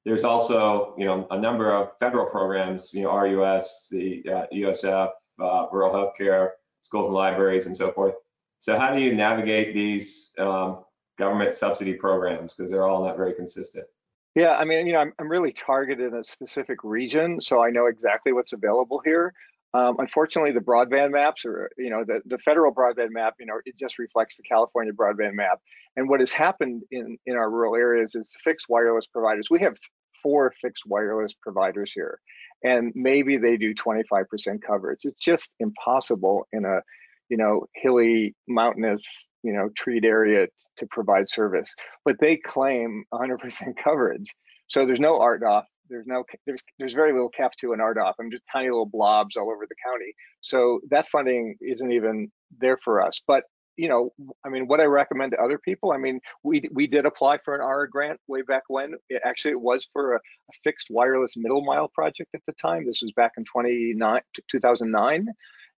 there's 0.05 0.25
also, 0.25 0.95
you 0.97 1.05
know, 1.05 1.27
a 1.31 1.39
number 1.39 1.73
of 1.75 1.91
federal 1.99 2.27
programs, 2.27 2.95
you 2.95 3.03
know, 3.03 3.15
RUS, 3.15 3.87
the 3.91 4.25
uh, 4.29 4.47
USF, 4.53 5.11
uh, 5.41 5.67
rural 5.71 5.93
healthcare, 5.93 6.51
schools 6.83 7.07
and 7.07 7.15
libraries, 7.15 7.67
and 7.67 7.77
so 7.77 7.93
forth. 7.93 8.15
So 8.61 8.79
how 8.79 8.95
do 8.95 9.01
you 9.01 9.15
navigate 9.15 9.75
these 9.75 10.31
um, 10.39 10.85
government 11.21 11.55
subsidy 11.55 11.95
programs 11.95 12.55
because 12.55 12.71
they're 12.71 12.89
all 12.89 13.05
not 13.05 13.17
very 13.17 13.35
consistent? 13.35 13.87
Yeah, 14.35 14.53
I 14.53 14.65
mean, 14.65 14.87
you 14.87 14.93
know, 14.93 15.01
I'm, 15.01 15.13
I'm 15.19 15.29
really 15.29 15.53
targeted 15.53 16.13
in 16.13 16.19
a 16.19 16.25
specific 16.25 16.85
region, 16.85 17.41
so 17.41 17.63
I 17.63 17.71
know 17.71 17.87
exactly 17.87 18.33
what's 18.33 18.53
available 18.53 19.01
here. 19.05 19.33
Um, 19.73 19.97
unfortunately, 19.99 20.53
the 20.53 20.61
broadband 20.61 21.13
maps, 21.13 21.45
or 21.45 21.71
you 21.79 21.91
know, 21.91 22.05
the, 22.05 22.21
the 22.27 22.39
federal 22.39 22.75
broadband 22.75 23.11
map, 23.11 23.35
you 23.39 23.47
know, 23.47 23.61
it 23.65 23.77
just 23.79 23.99
reflects 23.99 24.37
the 24.37 24.43
California 24.43 24.93
broadband 24.93 25.35
map. 25.35 25.61
And 25.97 26.09
what 26.09 26.21
has 26.21 26.33
happened 26.33 26.83
in 26.91 27.19
in 27.27 27.37
our 27.37 27.51
rural 27.51 27.77
areas 27.77 28.15
is 28.15 28.35
fixed 28.43 28.67
wireless 28.69 29.07
providers. 29.07 29.49
We 29.51 29.61
have 29.61 29.77
four 30.21 30.53
fixed 30.61 30.85
wireless 30.87 31.35
providers 31.35 31.93
here, 31.93 32.19
and 32.65 32.93
maybe 32.97 33.37
they 33.37 33.57
do 33.57 33.75
25% 33.75 34.61
coverage. 34.67 35.01
It's 35.05 35.21
just 35.21 35.51
impossible 35.61 36.49
in 36.53 36.65
a, 36.65 36.81
you 37.29 37.37
know, 37.37 37.67
hilly, 37.75 38.35
mountainous, 38.49 39.05
you 39.43 39.53
know, 39.53 39.71
treat 39.77 40.05
area 40.05 40.47
to 40.79 40.87
provide 40.87 41.29
service. 41.29 41.73
But 42.05 42.17
they 42.21 42.37
claim 42.37 43.05
100% 43.13 43.75
coverage. 43.85 44.31
So 44.69 44.87
there's 44.87 45.01
no 45.01 45.19
RDOF 45.19 45.65
there's 45.91 46.07
no 46.07 46.25
there's 46.47 46.63
there's 46.79 46.95
very 46.95 47.13
little 47.13 47.31
CAF 47.39 47.51
2 47.61 47.73
and 47.73 47.83
RDOF. 47.83 48.15
I'm 48.19 48.31
just 48.31 48.45
tiny 48.51 48.71
little 48.71 48.87
blobs 48.87 49.37
all 49.37 49.51
over 49.51 49.67
the 49.69 49.75
county. 49.85 50.15
So 50.41 50.81
that 50.91 51.09
funding 51.09 51.57
isn't 51.61 51.93
even 51.93 52.31
there 52.59 52.79
for 52.83 53.03
us. 53.03 53.21
But 53.27 53.45
you 53.77 53.89
know, 53.89 54.13
I 54.45 54.49
mean, 54.49 54.67
what 54.67 54.81
I 54.81 54.85
recommend 54.85 55.33
to 55.33 55.39
other 55.39 55.59
people, 55.59 55.93
I 55.93 55.97
mean, 55.97 56.21
we 56.43 56.69
we 56.73 56.87
did 56.87 57.07
apply 57.07 57.39
for 57.39 57.55
an 57.55 57.61
ARRA 57.61 57.91
grant 57.91 58.21
way 58.29 58.43
back 58.43 58.63
when. 58.69 58.95
It 59.09 59.23
actually 59.25 59.53
it 59.53 59.61
was 59.61 59.89
for 59.93 60.15
a, 60.15 60.17
a 60.17 60.53
fixed 60.65 60.89
wireless 60.91 61.35
middle 61.37 61.65
mile 61.65 61.89
project 61.89 62.31
at 62.35 62.43
the 62.47 62.53
time. 62.55 62.87
This 62.87 63.03
was 63.03 63.13
back 63.13 63.33
in 63.37 63.45
29 63.45 64.21
2009. 64.51 65.27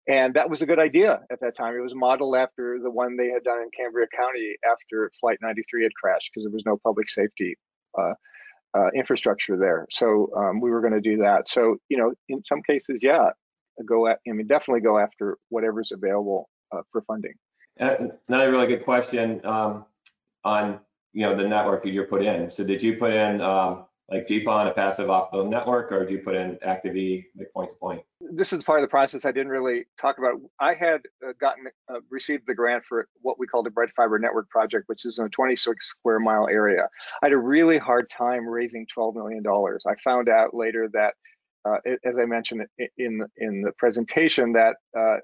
And 0.08 0.34
that 0.34 0.50
was 0.50 0.62
a 0.62 0.66
good 0.66 0.80
idea 0.80 1.20
at 1.30 1.40
that 1.40 1.56
time. 1.56 1.76
It 1.76 1.80
was 1.80 1.94
modeled 1.94 2.34
after 2.34 2.78
the 2.82 2.90
one 2.90 3.16
they 3.16 3.28
had 3.28 3.44
done 3.44 3.58
in 3.58 3.68
Cambria 3.76 4.06
County 4.16 4.56
after 4.68 5.10
Flight 5.20 5.38
93 5.40 5.84
had 5.84 5.94
crashed 5.94 6.30
because 6.32 6.44
there 6.44 6.52
was 6.52 6.66
no 6.66 6.76
public 6.76 7.08
safety 7.08 7.56
uh, 7.96 8.14
uh, 8.74 8.88
infrastructure 8.96 9.56
there. 9.56 9.86
So 9.90 10.30
um, 10.36 10.60
we 10.60 10.70
were 10.70 10.80
going 10.80 10.94
to 10.94 11.00
do 11.00 11.18
that. 11.18 11.48
So 11.48 11.76
you 11.88 11.98
know, 11.98 12.12
in 12.28 12.44
some 12.44 12.62
cases, 12.62 13.00
yeah, 13.02 13.30
go 13.86 14.08
at. 14.08 14.18
I 14.28 14.32
mean, 14.32 14.46
definitely 14.46 14.80
go 14.80 14.98
after 14.98 15.38
whatever's 15.50 15.92
available 15.92 16.48
uh, 16.72 16.82
for 16.90 17.02
funding. 17.02 17.34
Another 17.76 18.50
really 18.50 18.66
good 18.66 18.84
question 18.84 19.44
um, 19.44 19.84
on 20.44 20.80
you 21.12 21.26
know 21.26 21.36
the 21.36 21.46
network 21.46 21.84
you're 21.84 22.06
put 22.06 22.22
in. 22.22 22.50
So 22.50 22.64
did 22.64 22.82
you 22.82 22.96
put 22.96 23.12
in 23.12 23.40
um, 23.40 23.84
like 24.12 24.28
GPON, 24.28 24.70
a 24.70 24.74
passive 24.74 25.08
optical 25.08 25.48
network, 25.48 25.90
or 25.90 26.06
do 26.06 26.12
you 26.12 26.18
put 26.18 26.34
in 26.34 26.58
Active-E, 26.62 27.24
like 27.36 27.52
point 27.52 27.70
to 27.70 27.76
point? 27.76 28.02
This 28.20 28.52
is 28.52 28.62
part 28.62 28.80
of 28.80 28.82
the 28.82 28.90
process 28.90 29.24
I 29.24 29.32
didn't 29.32 29.48
really 29.48 29.86
talk 29.98 30.18
about. 30.18 30.34
I 30.60 30.74
had 30.74 31.00
uh, 31.26 31.32
gotten 31.40 31.64
uh, 31.88 32.00
received 32.10 32.44
the 32.46 32.54
grant 32.54 32.84
for 32.86 33.08
what 33.22 33.38
we 33.38 33.46
call 33.46 33.62
the 33.62 33.70
Bright 33.70 33.88
Fiber 33.96 34.18
Network 34.18 34.50
project, 34.50 34.84
which 34.88 35.06
is 35.06 35.18
in 35.18 35.24
a 35.24 35.28
26 35.30 35.88
square 35.88 36.20
mile 36.20 36.46
area. 36.48 36.88
I 37.22 37.26
had 37.26 37.32
a 37.32 37.38
really 37.38 37.78
hard 37.78 38.10
time 38.10 38.46
raising 38.46 38.86
12 38.92 39.14
million 39.14 39.42
dollars. 39.42 39.82
I 39.88 39.94
found 40.04 40.28
out 40.28 40.54
later 40.54 40.88
that 40.92 41.14
uh, 41.64 41.76
as 42.04 42.14
I 42.20 42.24
mentioned 42.24 42.66
in 42.98 43.24
in 43.36 43.62
the 43.62 43.72
presentation, 43.78 44.52
that 44.52 44.76
uh, 44.98 45.16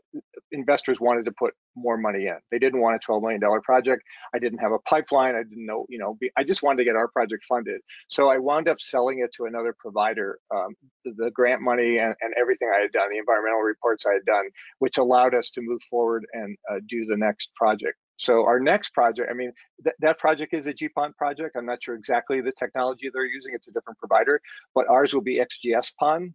investors 0.52 1.00
wanted 1.00 1.24
to 1.24 1.32
put 1.32 1.54
more 1.76 1.96
money 1.96 2.26
in. 2.26 2.36
They 2.50 2.58
didn't 2.58 2.80
want 2.80 2.96
a 2.96 2.98
12 2.98 3.22
million 3.22 3.40
dollar 3.40 3.60
project. 3.60 4.02
I 4.34 4.38
didn't 4.38 4.58
have 4.58 4.72
a 4.72 4.78
pipeline. 4.80 5.34
I 5.34 5.42
didn't 5.42 5.66
know, 5.66 5.86
you 5.88 5.98
know, 5.98 6.16
be, 6.20 6.30
I 6.36 6.44
just 6.44 6.62
wanted 6.62 6.78
to 6.78 6.84
get 6.84 6.96
our 6.96 7.08
project 7.08 7.44
funded. 7.44 7.80
So 8.08 8.28
I 8.28 8.38
wound 8.38 8.68
up 8.68 8.80
selling 8.80 9.20
it 9.20 9.32
to 9.34 9.44
another 9.44 9.74
provider, 9.78 10.38
um, 10.54 10.74
the, 11.04 11.30
grant 11.30 11.60
money 11.62 11.98
and, 11.98 12.14
and 12.20 12.34
everything 12.38 12.70
I 12.74 12.80
had 12.80 12.92
done, 12.92 13.08
the 13.10 13.18
environmental 13.18 13.60
reports 13.60 14.04
I 14.06 14.14
had 14.14 14.24
done, 14.24 14.46
which 14.78 14.98
allowed 14.98 15.34
us 15.34 15.50
to 15.50 15.60
move 15.60 15.82
forward 15.88 16.26
and 16.32 16.56
uh, 16.70 16.76
do 16.88 17.04
the 17.04 17.16
next 17.16 17.54
project. 17.54 17.96
So 18.18 18.44
our 18.44 18.58
next 18.60 18.90
project, 18.90 19.28
I 19.30 19.34
mean, 19.34 19.52
th 19.84 19.94
that 20.00 20.18
project 20.18 20.52
is 20.52 20.66
a 20.66 20.74
GPON 20.74 21.14
project. 21.16 21.56
I'm 21.56 21.66
not 21.66 21.82
sure 21.82 21.94
exactly 21.94 22.40
the 22.40 22.52
technology 22.52 23.10
they're 23.12 23.24
using. 23.38 23.54
It's 23.54 23.68
a 23.68 23.72
different 23.72 23.98
provider, 23.98 24.40
but 24.74 24.88
ours 24.88 25.14
will 25.14 25.26
be 25.32 25.36
XGS 25.38 25.92
PON. 25.98 26.34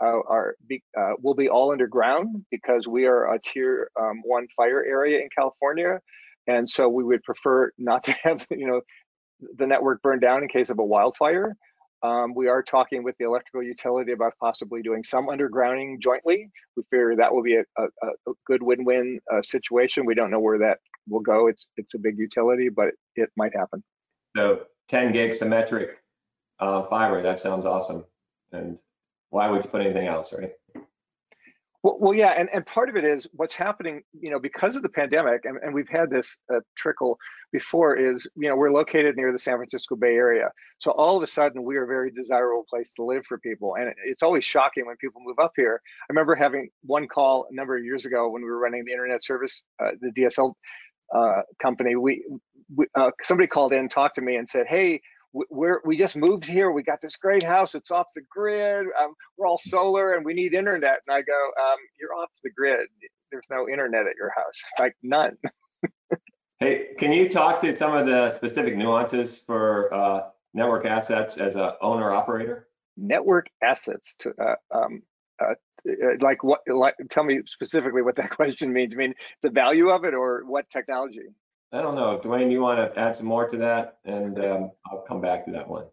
Uh, 0.00 0.20
our, 0.28 0.54
be, 0.68 0.80
uh, 0.96 1.14
will 1.20 1.34
be 1.34 1.48
all 1.48 1.72
underground 1.72 2.44
because 2.52 2.86
we 2.86 3.06
are 3.06 3.34
a 3.34 3.38
tier 3.40 3.90
um, 4.00 4.22
one 4.24 4.46
fire 4.56 4.84
area 4.84 5.18
in 5.20 5.28
California. 5.36 6.00
And 6.46 6.70
so 6.70 6.88
we 6.88 7.02
would 7.02 7.22
prefer 7.24 7.72
not 7.78 8.04
to 8.04 8.12
have, 8.24 8.46
you 8.50 8.66
know, 8.66 8.80
the 9.56 9.66
network 9.66 10.00
burned 10.02 10.22
down 10.22 10.42
in 10.42 10.48
case 10.48 10.70
of 10.70 10.78
a 10.78 10.84
wildfire. 10.84 11.56
Um, 12.02 12.32
we 12.34 12.46
are 12.46 12.62
talking 12.62 13.02
with 13.02 13.16
the 13.18 13.24
electrical 13.24 13.62
utility 13.62 14.12
about 14.12 14.34
possibly 14.40 14.82
doing 14.82 15.02
some 15.02 15.26
undergrounding 15.26 16.00
jointly. 16.00 16.48
We 16.76 16.84
figure 16.90 17.16
that 17.16 17.34
will 17.34 17.42
be 17.42 17.56
a, 17.56 17.64
a, 17.76 17.84
a 18.28 18.32
good 18.46 18.62
win-win 18.62 19.18
uh, 19.32 19.42
situation. 19.42 20.06
We 20.06 20.14
don't 20.14 20.30
know 20.30 20.38
where 20.38 20.58
that 20.58 20.78
will 21.08 21.20
go. 21.20 21.48
It's 21.48 21.66
it's 21.76 21.94
a 21.94 21.98
big 21.98 22.18
utility, 22.18 22.68
but 22.68 22.88
it 23.16 23.30
might 23.36 23.54
happen. 23.54 23.82
So 24.36 24.62
10 24.88 25.12
gig 25.12 25.34
symmetric 25.34 25.98
uh, 26.60 26.84
fiber. 26.84 27.22
That 27.22 27.40
sounds 27.40 27.66
awesome. 27.66 28.04
And 28.52 28.78
why 29.30 29.50
would 29.50 29.64
you 29.64 29.70
put 29.70 29.82
anything 29.82 30.06
else, 30.06 30.32
right? 30.32 30.52
Well, 31.84 31.96
well, 32.00 32.14
yeah, 32.14 32.30
and, 32.30 32.48
and 32.52 32.66
part 32.66 32.88
of 32.88 32.96
it 32.96 33.04
is 33.04 33.28
what's 33.32 33.54
happening, 33.54 34.02
you 34.12 34.30
know, 34.30 34.40
because 34.40 34.74
of 34.74 34.82
the 34.82 34.88
pandemic, 34.88 35.44
and, 35.44 35.58
and 35.62 35.72
we've 35.72 35.88
had 35.88 36.10
this 36.10 36.36
uh, 36.52 36.58
trickle 36.76 37.16
before, 37.52 37.96
is, 37.96 38.26
you 38.34 38.48
know, 38.48 38.56
we're 38.56 38.72
located 38.72 39.16
near 39.16 39.30
the 39.30 39.38
San 39.38 39.56
Francisco 39.56 39.94
Bay 39.94 40.16
Area. 40.16 40.50
So 40.78 40.90
all 40.90 41.16
of 41.16 41.22
a 41.22 41.26
sudden, 41.28 41.62
we 41.62 41.76
are 41.76 41.84
a 41.84 41.86
very 41.86 42.10
desirable 42.10 42.64
place 42.68 42.92
to 42.94 43.04
live 43.04 43.24
for 43.26 43.38
people. 43.38 43.76
And 43.76 43.94
it's 44.04 44.24
always 44.24 44.44
shocking 44.44 44.86
when 44.86 44.96
people 44.96 45.20
move 45.24 45.38
up 45.38 45.52
here. 45.54 45.80
I 46.02 46.06
remember 46.12 46.34
having 46.34 46.68
one 46.82 47.06
call 47.06 47.46
a 47.48 47.54
number 47.54 47.76
of 47.76 47.84
years 47.84 48.06
ago 48.06 48.28
when 48.28 48.42
we 48.42 48.48
were 48.48 48.58
running 48.58 48.84
the 48.84 48.92
internet 48.92 49.24
service, 49.24 49.62
uh, 49.80 49.92
the 50.00 50.10
DSL 50.10 50.54
uh, 51.14 51.42
company. 51.60 51.96
We, 51.96 52.24
we 52.74 52.86
uh, 52.94 53.10
somebody 53.22 53.46
called 53.46 53.72
in, 53.72 53.88
talked 53.88 54.16
to 54.16 54.22
me, 54.22 54.36
and 54.36 54.48
said, 54.48 54.66
"Hey, 54.68 55.00
we're 55.32 55.80
we 55.84 55.96
just 55.96 56.16
moved 56.16 56.44
here. 56.44 56.70
We 56.70 56.82
got 56.82 57.00
this 57.00 57.16
great 57.16 57.42
house. 57.42 57.74
It's 57.74 57.90
off 57.90 58.06
the 58.14 58.22
grid. 58.30 58.86
Um, 59.00 59.14
we're 59.36 59.46
all 59.46 59.58
solar, 59.58 60.14
and 60.14 60.24
we 60.24 60.34
need 60.34 60.54
internet." 60.54 61.00
And 61.06 61.16
I 61.16 61.22
go, 61.22 61.50
um, 61.60 61.78
"You're 62.00 62.14
off 62.14 62.30
the 62.42 62.50
grid. 62.50 62.88
There's 63.30 63.46
no 63.50 63.68
internet 63.68 64.06
at 64.06 64.16
your 64.16 64.32
house. 64.36 64.62
Like 64.78 64.96
none." 65.02 65.36
hey, 66.60 66.88
can 66.98 67.12
you 67.12 67.28
talk 67.28 67.60
to 67.62 67.74
some 67.74 67.94
of 67.94 68.06
the 68.06 68.34
specific 68.36 68.76
nuances 68.76 69.42
for 69.46 69.92
uh, 69.94 70.20
network 70.54 70.86
assets 70.86 71.36
as 71.36 71.56
a 71.56 71.76
owner 71.80 72.12
operator? 72.12 72.68
network 72.98 73.48
assets 73.62 74.16
to 74.18 74.32
uh, 74.42 74.54
um, 74.76 75.02
uh, 75.40 75.44
uh, 75.50 75.54
like 76.20 76.42
what 76.42 76.60
like 76.68 76.94
tell 77.10 77.24
me 77.24 77.40
specifically 77.46 78.02
what 78.02 78.16
that 78.16 78.30
question 78.36 78.72
means. 78.72 78.92
I 78.94 78.96
mean 78.96 79.14
the 79.42 79.50
value 79.50 79.90
of 79.90 80.04
it 80.04 80.14
or 80.14 80.44
what 80.44 80.68
technology? 80.70 81.28
I 81.72 81.82
don't 81.82 81.94
know. 81.94 82.20
Dwayne 82.22 82.50
you 82.50 82.60
want 82.60 82.78
to 82.78 82.98
add 82.98 83.16
some 83.16 83.26
more 83.26 83.48
to 83.48 83.56
that? 83.58 83.98
And 84.04 84.38
um, 84.38 84.70
i'll 84.90 85.04
come 85.06 85.20
back 85.20 85.44
to 85.46 85.52
that 85.52 85.68
one. 85.68 85.86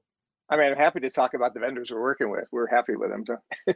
I 0.50 0.58
mean 0.58 0.72
i'm 0.72 0.78
happy 0.78 1.00
to 1.02 1.10
talk 1.10 1.34
about 1.34 1.54
the 1.54 1.60
vendors 1.60 1.92
we're 1.92 2.02
working 2.02 2.30
with. 2.30 2.46
We're 2.52 2.68
happy 2.68 2.96
with 2.96 3.10
them 3.10 3.26
so. 3.26 3.38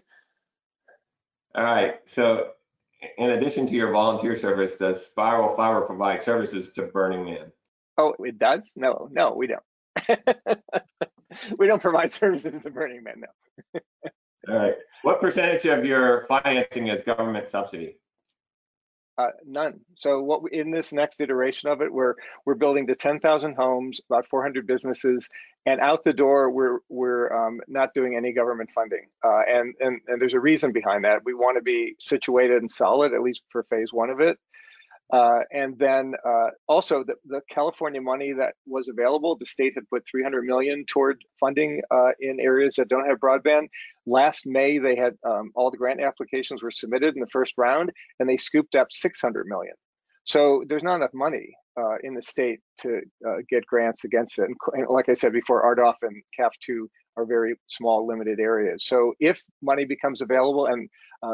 All 1.56 1.64
right. 1.64 1.96
So 2.06 2.52
in 3.18 3.32
addition 3.32 3.66
to 3.68 3.74
your 3.74 3.92
volunteer 3.92 4.36
service 4.36 4.76
does 4.76 5.06
spiral 5.06 5.56
fiber 5.56 5.82
provide 5.82 6.24
services 6.24 6.74
to 6.74 6.84
burning 6.84 7.26
man? 7.26 7.52
Oh 7.98 8.14
it 8.20 8.40
does? 8.40 8.70
No 8.76 9.10
no 9.12 9.34
we 9.34 9.48
don't. 9.48 9.64
We 11.58 11.68
don't 11.68 11.82
provide 11.82 12.12
services 12.12 12.62
to 12.64 12.70
burning 12.70 13.04
man 13.04 13.22
no. 13.22 13.80
All 14.50 14.56
right. 14.56 14.76
What 15.04 15.22
percentage 15.22 15.66
of 15.66 15.86
your 15.86 16.26
financing 16.28 16.88
is 16.88 17.02
government 17.04 17.48
subsidy? 17.48 17.98
Uh, 19.20 19.32
none. 19.46 19.82
So 19.96 20.22
what 20.22 20.44
we, 20.44 20.52
in 20.54 20.72
this 20.72 20.94
next 20.94 21.20
iteration 21.20 21.70
of 21.70 21.82
it, 21.82 21.92
we're 21.92 22.16
we're 22.46 22.56
building 22.56 22.88
to 22.88 22.96
10,000 22.96 23.54
homes, 23.54 24.00
about 24.10 24.26
400 24.30 24.66
businesses, 24.66 25.28
and 25.66 25.82
out 25.82 26.06
the 26.06 26.14
door, 26.14 26.50
we're 26.50 26.80
we're 26.88 27.32
um, 27.34 27.60
not 27.68 27.94
doing 27.94 28.16
any 28.16 28.32
government 28.32 28.70
funding. 28.74 29.08
Uh, 29.22 29.42
and 29.46 29.76
and 29.82 30.00
and 30.08 30.22
there's 30.22 30.36
a 30.36 30.40
reason 30.40 30.72
behind 30.72 31.04
that. 31.04 31.26
We 31.26 31.34
want 31.34 31.58
to 31.58 31.62
be 31.62 31.96
situated 32.00 32.62
and 32.62 32.72
solid, 32.72 33.14
at 33.14 33.22
least 33.22 33.42
for 33.50 33.64
phase 33.64 33.92
one 33.92 34.10
of 34.10 34.22
it. 34.22 34.38
Uh, 35.12 35.40
and 35.52 35.78
then 35.80 36.14
uh, 36.24 36.50
also 36.68 37.04
the, 37.04 37.16
the, 37.26 37.42
California 37.50 38.00
money 38.00 38.32
that 38.32 38.54
was 38.68 38.88
available, 38.88 39.36
the 39.36 39.46
state 39.46 39.74
had 39.74 39.90
put 39.90 40.04
300 40.10 40.44
million 40.44 40.86
toward 40.88 41.20
funding 41.40 41.82
uh, 41.90 42.12
in 42.20 42.40
areas 42.40 42.76
that 42.78 42.90
don't 42.90 43.08
have 43.08 43.18
broadband. 43.18 43.68
Last 44.06 44.46
May, 44.46 44.78
they 44.78 44.96
had 44.96 45.16
um, 45.26 45.52
all 45.56 45.72
the 45.72 45.78
grant 45.78 46.00
applications 46.00 46.62
were 46.62 46.70
submitted 46.70 47.16
in 47.16 47.22
the 47.22 47.28
first 47.28 47.56
round, 47.58 47.92
and 48.20 48.30
they 48.30 48.38
scooped 48.38 48.76
up 48.76 48.88
600 48.92 49.48
million. 49.48 49.74
So 50.26 50.64
there's 50.68 50.84
not 50.84 50.98
enough 50.98 51.14
money 51.16 51.56
uh, 51.76 51.96
in 52.04 52.14
the 52.14 52.22
state 52.22 52.60
to 52.82 53.02
uh, 53.28 53.38
get 53.50 53.66
grants 53.66 54.04
against 54.04 54.38
it. 54.38 54.48
And, 54.74 54.88
like 54.90 55.10
I 55.10 55.16
said 55.16 55.34
before, 55.34 55.76
RDOF 55.76 55.96
and 56.04 56.22
CAF2 56.40 56.86
are 57.18 57.26
very 57.26 57.56
small, 57.66 58.06
limited 58.06 58.40
areas. 58.40 58.86
So 58.86 59.14
if 59.20 59.42
money 59.64 59.86
becomes 59.86 60.22
available, 60.22 60.68
and 60.68 60.88
uh, 61.24 61.34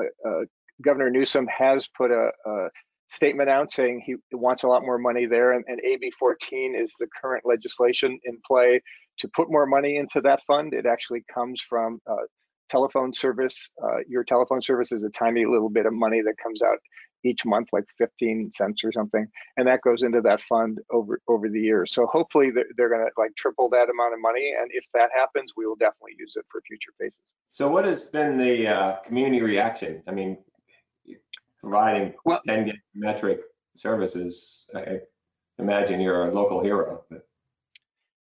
Governor 0.82 1.10
Newsom 1.10 1.46
has 1.48 1.90
put 1.90 2.12
a, 2.12 2.30
a 2.46 2.68
statement 3.10 3.50
out 3.50 3.72
saying 3.72 4.02
he 4.06 4.16
wants 4.32 4.64
a 4.64 4.68
lot 4.68 4.84
more 4.84 4.98
money 4.98 5.26
there, 5.26 5.54
and, 5.54 5.64
and 5.68 5.80
AB 5.82 6.12
14 6.18 6.76
is 6.76 6.94
the 7.00 7.08
current 7.22 7.44
legislation 7.46 8.20
in 8.24 8.40
play 8.46 8.82
to 9.20 9.28
put 9.30 9.50
more 9.50 9.66
money 9.66 9.98
into 9.98 10.22
that 10.22 10.42
fund. 10.46 10.74
It 10.74 10.86
actually 10.86 11.24
comes 11.34 11.62
from 11.62 12.00
uh, 12.10 12.26
telephone 12.70 13.14
service. 13.14 13.70
Uh, 13.84 14.00
your 14.08 14.24
telephone 14.24 14.62
service 14.62 14.92
is 14.92 15.04
a 15.04 15.10
tiny 15.10 15.46
little 15.46 15.70
bit 15.70 15.86
of 15.86 15.94
money 15.94 16.22
that 16.22 16.36
comes 16.42 16.62
out 16.62 16.78
each 17.24 17.46
month, 17.46 17.70
like 17.74 17.86
15 17.98 18.52
cents 18.54 18.84
or 18.84 18.92
something, 18.92 19.26
and 19.58 19.68
that 19.68 19.82
goes 19.82 20.04
into 20.04 20.22
that 20.22 20.42
fund 20.42 20.80
over 20.92 21.20
over 21.28 21.50
the 21.50 21.60
years. 21.60 21.92
So 21.92 22.06
hopefully 22.06 22.52
they're, 22.52 22.66
they're 22.78 22.90
going 22.90 23.02
to 23.02 23.12
like 23.18 23.32
triple 23.36 23.70
that 23.70 23.90
amount 23.90 24.14
of 24.14 24.22
money, 24.22 24.54
and 24.60 24.70
if 24.74 24.86
that 24.94 25.10
happens, 25.14 25.54
we 25.58 25.66
will 25.66 25.76
definitely 25.76 26.14
use 26.20 26.34
it 26.36 26.46
for 26.52 26.62
future 26.68 26.92
phases. 27.00 27.20
So 27.52 27.68
what 27.68 27.86
has 27.86 28.04
been 28.04 28.38
the 28.38 28.68
uh, 28.68 28.96
community 28.98 29.42
reaction? 29.42 30.04
I 30.08 30.12
mean, 30.12 30.38
providing 31.66 32.14
well, 32.26 32.42
10 32.48 32.66
gig 32.66 32.76
metric 32.94 33.40
services, 33.76 34.70
I 34.76 35.00
imagine 35.58 36.00
you're 36.00 36.30
a 36.30 36.34
local 36.34 36.64
hero. 36.64 37.04
But. 37.10 37.28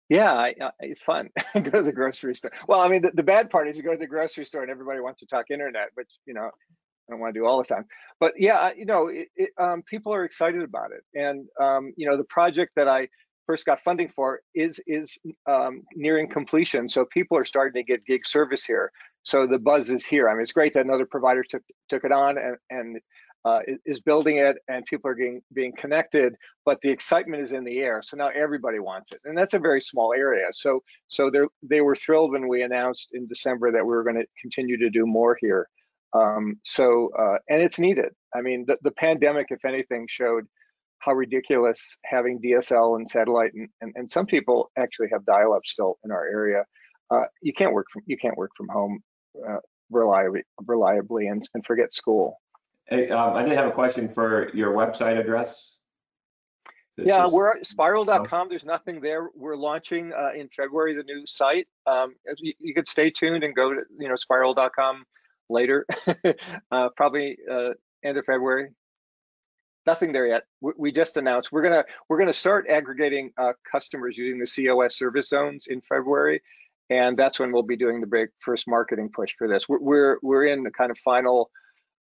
Yeah, 0.09 0.33
I, 0.33 0.55
it's 0.81 1.03
fun. 1.03 1.29
go 1.55 1.71
to 1.71 1.83
the 1.83 1.93
grocery 1.93 2.35
store. 2.35 2.53
Well, 2.67 2.81
I 2.81 2.89
mean, 2.89 3.03
the, 3.03 3.11
the 3.11 3.23
bad 3.23 3.51
part 3.51 3.69
is 3.69 3.77
you 3.77 3.83
go 3.83 3.93
to 3.93 3.99
the 3.99 4.07
grocery 4.07 4.47
store 4.47 4.63
and 4.63 4.71
everybody 4.71 5.01
wants 5.01 5.21
to 5.21 5.27
talk 5.27 5.51
internet, 5.51 5.89
which 5.95 6.09
you 6.27 6.33
know 6.33 6.47
I 6.47 7.11
don't 7.13 7.21
want 7.21 7.35
to 7.35 7.41
do 7.41 7.47
all 7.47 7.59
the 7.59 7.65
time. 7.65 7.85
But 8.19 8.33
yeah, 8.39 8.71
you 8.75 8.87
know, 8.87 9.09
it, 9.09 9.29
it, 9.37 9.51
um, 9.59 9.83
people 9.83 10.15
are 10.15 10.25
excited 10.25 10.63
about 10.63 10.91
it, 10.93 11.05
and 11.19 11.47
um, 11.61 11.93
you 11.99 12.09
know, 12.09 12.17
the 12.17 12.25
project 12.25 12.73
that 12.77 12.89
I 12.89 13.09
first 13.47 13.67
got 13.67 13.81
funding 13.81 14.09
for 14.09 14.41
is 14.55 14.81
is 14.87 15.19
um, 15.47 15.83
nearing 15.95 16.31
completion. 16.31 16.89
So 16.89 17.05
people 17.05 17.37
are 17.37 17.45
starting 17.45 17.83
to 17.83 17.87
get 17.87 18.07
gig 18.07 18.27
service 18.27 18.65
here. 18.65 18.91
So 19.23 19.47
the 19.47 19.59
buzz 19.59 19.91
is 19.91 20.05
here. 20.05 20.29
I 20.29 20.35
mean, 20.35 20.43
it's 20.43 20.53
great 20.53 20.75
that 20.75 20.85
another 20.85 21.07
provider 21.07 21.43
took 21.43 21.63
took 21.89 22.05
it 22.05 22.13
on, 22.13 22.37
and 22.39 22.57
and 22.71 23.01
uh, 23.45 23.61
is 23.85 24.01
building 24.01 24.39
it 24.39 24.57
and 24.69 24.85
people 24.87 25.11
are 25.11 25.15
getting 25.15 25.43
being 25.53 25.73
connected 25.79 26.35
but 26.65 26.79
the 26.83 26.89
excitement 26.91 27.43
is 27.43 27.53
in 27.53 27.65
the 27.65 27.79
air. 27.81 28.01
So 28.03 28.17
now 28.17 28.29
everybody 28.29 28.79
wants 28.79 29.13
it. 29.13 29.21
And 29.25 29.37
that's 29.37 29.55
a 29.55 29.59
very 29.59 29.81
small 29.81 30.15
area. 30.17 30.47
So 30.53 30.83
so 31.09 31.31
they 31.63 31.81
were 31.81 31.95
thrilled 31.95 32.33
when 32.33 32.49
we 32.49 32.63
announced 32.63 33.11
in 33.13 33.27
december 33.27 33.71
that 33.73 33.85
we 33.85 33.91
were 33.91 34.03
going 34.03 34.17
to 34.17 34.27
continue 34.41 34.79
to 34.79 34.91
do 34.91 35.07
more 35.07 35.37
here. 35.41 35.69
Um, 36.15 36.59
so 36.65 37.11
uh, 37.19 37.39
and 37.49 37.63
it's 37.63 37.79
needed. 37.79 38.13
I 38.35 38.41
mean 38.41 38.65
the, 38.67 38.79
the 38.83 38.93
pandemic 38.93 39.49
if 39.51 39.65
anything 39.65 40.07
showed 40.09 40.45
how 41.01 41.13
ridiculous 41.13 41.81
having 42.07 42.41
dsl 42.41 42.97
and 42.97 43.11
satellite 43.11 43.53
and, 43.53 43.69
and, 43.83 43.93
and 43.95 44.11
some 44.11 44.25
people 44.25 44.71
actually 44.79 45.09
have 45.13 45.25
dial-up 45.27 45.63
still 45.67 45.99
in 46.05 46.11
our 46.11 46.27
area. 46.27 46.65
Uh, 47.11 47.25
you 47.43 47.53
can't 47.53 47.75
work 47.75 47.87
from 47.93 48.03
you 48.07 48.17
can't 48.17 48.39
work 48.39 48.51
from 48.57 48.69
home 48.69 49.01
uh, 49.47 49.59
reliably 49.91 50.43
reliably 50.67 51.27
and, 51.27 51.47
and 51.53 51.67
forget 51.67 51.93
school 51.93 52.39
Hey, 52.87 53.09
um, 53.09 53.35
I 53.35 53.43
did 53.43 53.53
have 53.53 53.67
a 53.67 53.73
question 53.73 54.13
for 54.13 54.55
your 54.55 54.73
website 54.73 55.19
address. 55.19 55.77
Yeah, 56.97 57.27
we're 57.29 57.51
at 57.51 57.67
spiral.com. 57.67 58.49
There's 58.49 58.65
nothing 58.65 59.01
there. 59.01 59.29
We're 59.35 59.57
launching 59.57 60.13
uh, 60.13 60.33
in 60.39 60.49
February 60.49 60.95
the 60.95 61.03
new 61.03 61.27
site. 61.27 61.67
Um, 61.87 62.15
you, 62.39 62.53
you, 62.59 62.73
could 62.73 62.87
stay 62.87 63.11
tuned 63.11 63.43
and 63.43 63.55
go 63.55 63.75
to 63.75 63.81
you 63.99 64.09
know 64.09 64.15
spiral.com 64.15 65.05
later, 65.49 65.87
uh, 66.71 66.89
probably 66.97 67.37
uh, 67.51 67.71
end 68.05 68.17
of 68.17 68.25
February. 68.27 68.71
Nothing 69.87 70.13
there 70.13 70.27
yet. 70.27 70.45
We, 70.61 70.73
we, 70.79 70.93
just 70.93 71.17
announced 71.17 71.51
we're 71.51 71.63
gonna 71.63 71.85
we're 72.09 72.19
gonna 72.19 72.33
start 72.33 72.67
aggregating 72.69 73.33
uh, 73.39 73.55
customers 73.71 74.17
using 74.17 74.39
the 74.39 74.47
COS 74.47 74.97
service 74.97 75.31
zones 75.31 75.67
in 75.69 75.81
February, 75.81 76.43
and 76.91 77.17
that's 77.17 77.41
when 77.41 77.51
we'll 77.51 77.65
be 77.65 77.77
doing 77.77 78.01
the 78.01 78.07
big 78.07 78.29
first 78.39 78.69
marketing 78.69 79.11
push 79.13 79.35
for 79.37 79.49
this. 79.49 79.69
We're 79.69 79.81
we're, 79.81 80.19
we're 80.23 80.47
in 80.47 80.63
the 80.63 80.71
kind 80.71 80.93
of 80.93 80.99
final 80.99 81.51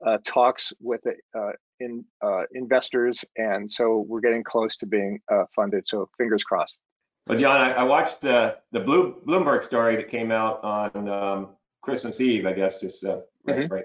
uh, 0.06 0.18
talks 0.24 0.72
with 0.80 1.00
uh, 1.06 1.50
in, 1.80 2.04
uh, 2.22 2.42
investors, 2.52 3.24
and 3.36 3.70
so 3.70 4.04
we're 4.08 4.20
getting 4.20 4.42
close 4.42 4.76
to 4.76 4.86
being 4.86 5.20
uh, 5.30 5.44
funded. 5.54 5.84
So 5.86 6.08
fingers 6.18 6.42
crossed. 6.44 6.78
Well, 7.26 7.38
John, 7.38 7.60
I, 7.60 7.72
I 7.72 7.82
watched 7.84 8.20
the 8.20 8.56
the 8.72 8.80
Blue, 8.80 9.20
Bloomberg 9.26 9.64
story 9.64 9.96
that 9.96 10.08
came 10.08 10.32
out 10.32 10.62
on 10.64 11.08
um, 11.08 11.48
Christmas 11.82 12.20
Eve, 12.20 12.46
I 12.46 12.52
guess, 12.52 12.80
just 12.80 13.04
uh, 13.04 13.20
right, 13.46 13.58
mm-hmm. 13.58 13.72
right, 13.72 13.84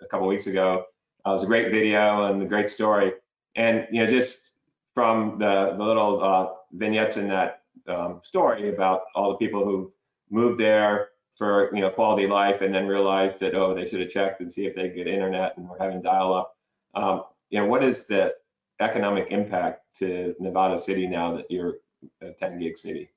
a 0.00 0.06
couple 0.06 0.26
weeks 0.26 0.46
ago. 0.46 0.84
it 1.26 1.28
was 1.28 1.42
a 1.42 1.46
great 1.46 1.72
video 1.72 2.26
and 2.26 2.42
a 2.42 2.46
great 2.46 2.70
story, 2.70 3.12
and 3.56 3.86
you 3.90 4.04
know, 4.04 4.10
just 4.10 4.52
from 4.94 5.38
the, 5.38 5.74
the 5.76 5.84
little 5.84 6.56
vignettes 6.72 7.16
in 7.16 7.28
that 7.28 7.62
um, 7.86 8.20
story 8.24 8.68
about 8.68 9.02
all 9.14 9.30
the 9.30 9.36
people 9.36 9.64
who 9.64 9.92
moved 10.30 10.60
there 10.60 11.07
for 11.38 11.74
you 11.74 11.80
know 11.80 11.88
quality 11.88 12.26
life 12.26 12.60
and 12.60 12.74
then 12.74 12.86
realized 12.86 13.38
that 13.40 13.54
oh 13.54 13.72
they 13.72 13.86
should 13.86 14.00
have 14.00 14.10
checked 14.10 14.40
and 14.40 14.52
see 14.52 14.66
if 14.66 14.74
they 14.74 14.88
get 14.88 15.06
internet 15.06 15.56
and 15.56 15.68
we're 15.68 15.78
having 15.78 16.02
dial 16.02 16.34
up. 16.34 16.56
Um, 16.94 17.22
you 17.48 17.60
know 17.60 17.66
what 17.66 17.84
is 17.84 18.04
the 18.04 18.34
economic 18.80 19.28
impact 19.30 19.84
to 19.98 20.34
nevada 20.40 20.78
city 20.78 21.06
now 21.06 21.36
that 21.36 21.50
you're 21.50 21.74
a 22.20 22.32
10 22.32 22.58
gig 22.58 22.76
city? 22.76 23.08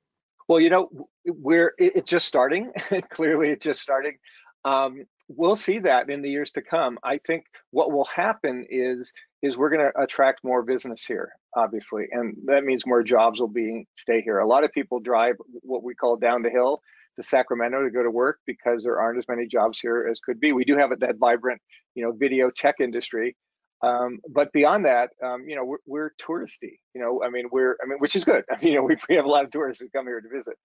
Well 0.48 0.60
you 0.60 0.70
know 0.70 0.90
we're 1.26 1.74
it's 1.80 2.10
just 2.10 2.28
starting. 2.28 2.72
Clearly 3.10 3.50
it's 3.50 3.66
just 3.66 3.82
starting. 3.82 4.18
Um, 4.64 5.06
we'll 5.28 5.56
see 5.56 5.80
that 5.80 6.10
in 6.10 6.22
the 6.22 6.30
years 6.30 6.52
to 6.52 6.62
come. 6.62 7.00
I 7.04 7.18
think 7.18 7.46
what 7.72 7.92
will 7.92 8.06
happen 8.06 8.66
is 8.70 9.12
is 9.42 9.58
we're 9.58 9.72
going 9.72 9.92
to 9.92 10.00
attract 10.00 10.44
more 10.44 10.62
business 10.62 11.04
here 11.04 11.32
obviously 11.56 12.08
and 12.12 12.38
that 12.46 12.64
means 12.64 12.86
more 12.86 13.04
jobs 13.04 13.42
will 13.42 13.48
be 13.48 13.88
stay 13.98 14.22
here. 14.22 14.40
A 14.40 14.48
lot 14.48 14.64
of 14.64 14.72
people 14.72 15.00
drive 15.00 15.38
what 15.64 15.82
we 15.82 15.96
call 15.96 16.18
down 16.18 16.44
the 16.44 16.52
hill 16.52 16.84
to 17.18 17.24
Sacramento 17.24 17.84
to 17.84 17.92
go 17.92 18.04
to 18.04 18.12
work 18.12 18.40
because 18.46 18.84
there 18.84 19.00
aren't 19.00 19.18
as 19.18 19.28
many 19.28 19.48
jobs 19.48 19.80
here 19.80 20.08
as 20.10 20.20
could 20.20 20.40
be. 20.40 20.54
We 20.54 20.66
do 20.66 20.78
have 20.78 20.92
that 21.00 21.18
vibrant, 21.18 21.62
you 21.96 22.04
know, 22.04 22.12
video 22.12 22.50
tech 22.56 22.76
industry, 22.80 23.36
um, 23.84 24.20
but 24.30 24.52
beyond 24.54 24.86
that, 24.86 25.10
um, 25.24 25.44
you 25.48 25.56
know, 25.56 25.66
we're, 25.66 25.78
we're, 25.86 26.12
touristy. 26.22 26.78
You 26.94 27.02
know, 27.02 27.24
I 27.26 27.30
mean, 27.30 27.46
we're, 27.52 27.76
I 27.84 27.88
mean, 27.88 27.98
which 27.98 28.16
is 28.16 28.24
good. 28.24 28.44
I 28.52 28.62
mean, 28.62 28.74
you 28.74 28.80
know, 28.80 28.84
we, 28.84 28.96
we 29.10 29.16
have 29.16 29.26
a 29.26 29.30
lot 29.30 29.44
of 29.44 29.52
tourists 29.52 29.82
who 29.82 29.90
come 29.90 30.06
here 30.06 30.22
to 30.22 30.30
visit, 30.30 30.56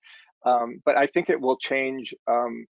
um, 0.44 0.80
but 0.84 0.96
I 0.96 1.06
think 1.06 1.30
it 1.30 1.40
will 1.40 1.56
change 1.56 2.14
um, 2.30 2.66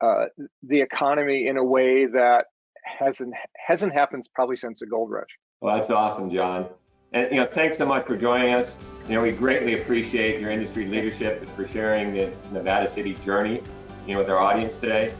uh, 0.00 0.26
the 0.62 0.80
economy 0.80 1.48
in 1.48 1.56
a 1.56 1.64
way 1.64 2.06
that 2.06 2.46
hasn't 2.84 3.34
hasn't 3.66 3.92
happened 3.92 4.28
probably 4.34 4.56
since 4.56 4.78
the 4.80 4.86
gold 4.86 5.10
rush. 5.10 5.28
Well, 5.60 5.76
that's 5.76 5.90
awesome, 5.90 6.30
John. 6.30 6.68
And 7.12 7.30
you 7.30 7.36
know, 7.38 7.46
thanks 7.46 7.78
so 7.78 7.86
much 7.86 8.06
for 8.06 8.16
joining 8.16 8.54
us. 8.54 8.72
You 9.08 9.14
know, 9.14 9.22
we 9.22 9.32
greatly 9.32 9.80
appreciate 9.80 10.40
your 10.40 10.50
industry 10.50 10.86
leadership 10.86 11.48
for 11.50 11.66
sharing 11.68 12.14
the 12.14 12.30
Nevada 12.52 12.88
City 12.90 13.14
journey, 13.24 13.62
you 14.06 14.12
know, 14.12 14.20
with 14.20 14.28
our 14.28 14.38
audience 14.38 14.78
today. 14.78 15.14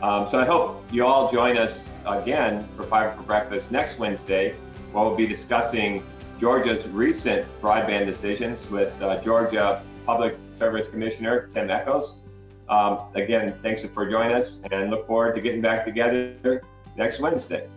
Um, 0.00 0.28
so 0.28 0.38
I 0.38 0.44
hope 0.44 0.84
you 0.92 1.04
all 1.04 1.30
join 1.32 1.58
us 1.58 1.88
again 2.06 2.66
for 2.76 2.84
Fiber 2.84 3.14
for 3.16 3.22
Breakfast 3.22 3.72
next 3.72 3.98
Wednesday, 3.98 4.54
where 4.92 5.04
we'll 5.04 5.16
be 5.16 5.26
discussing 5.26 6.04
Georgia's 6.38 6.86
recent 6.88 7.46
broadband 7.60 8.06
decisions 8.06 8.68
with 8.70 9.00
uh, 9.02 9.20
Georgia 9.22 9.82
Public 10.06 10.36
Service 10.58 10.88
Commissioner 10.88 11.48
Tim 11.52 11.70
Echols. 11.70 12.16
Um, 12.68 13.00
again, 13.14 13.54
thanks 13.62 13.84
for 13.84 14.08
joining 14.08 14.36
us 14.36 14.62
and 14.70 14.90
look 14.90 15.06
forward 15.06 15.34
to 15.34 15.40
getting 15.40 15.60
back 15.60 15.84
together 15.84 16.62
next 16.96 17.20
Wednesday. 17.20 17.68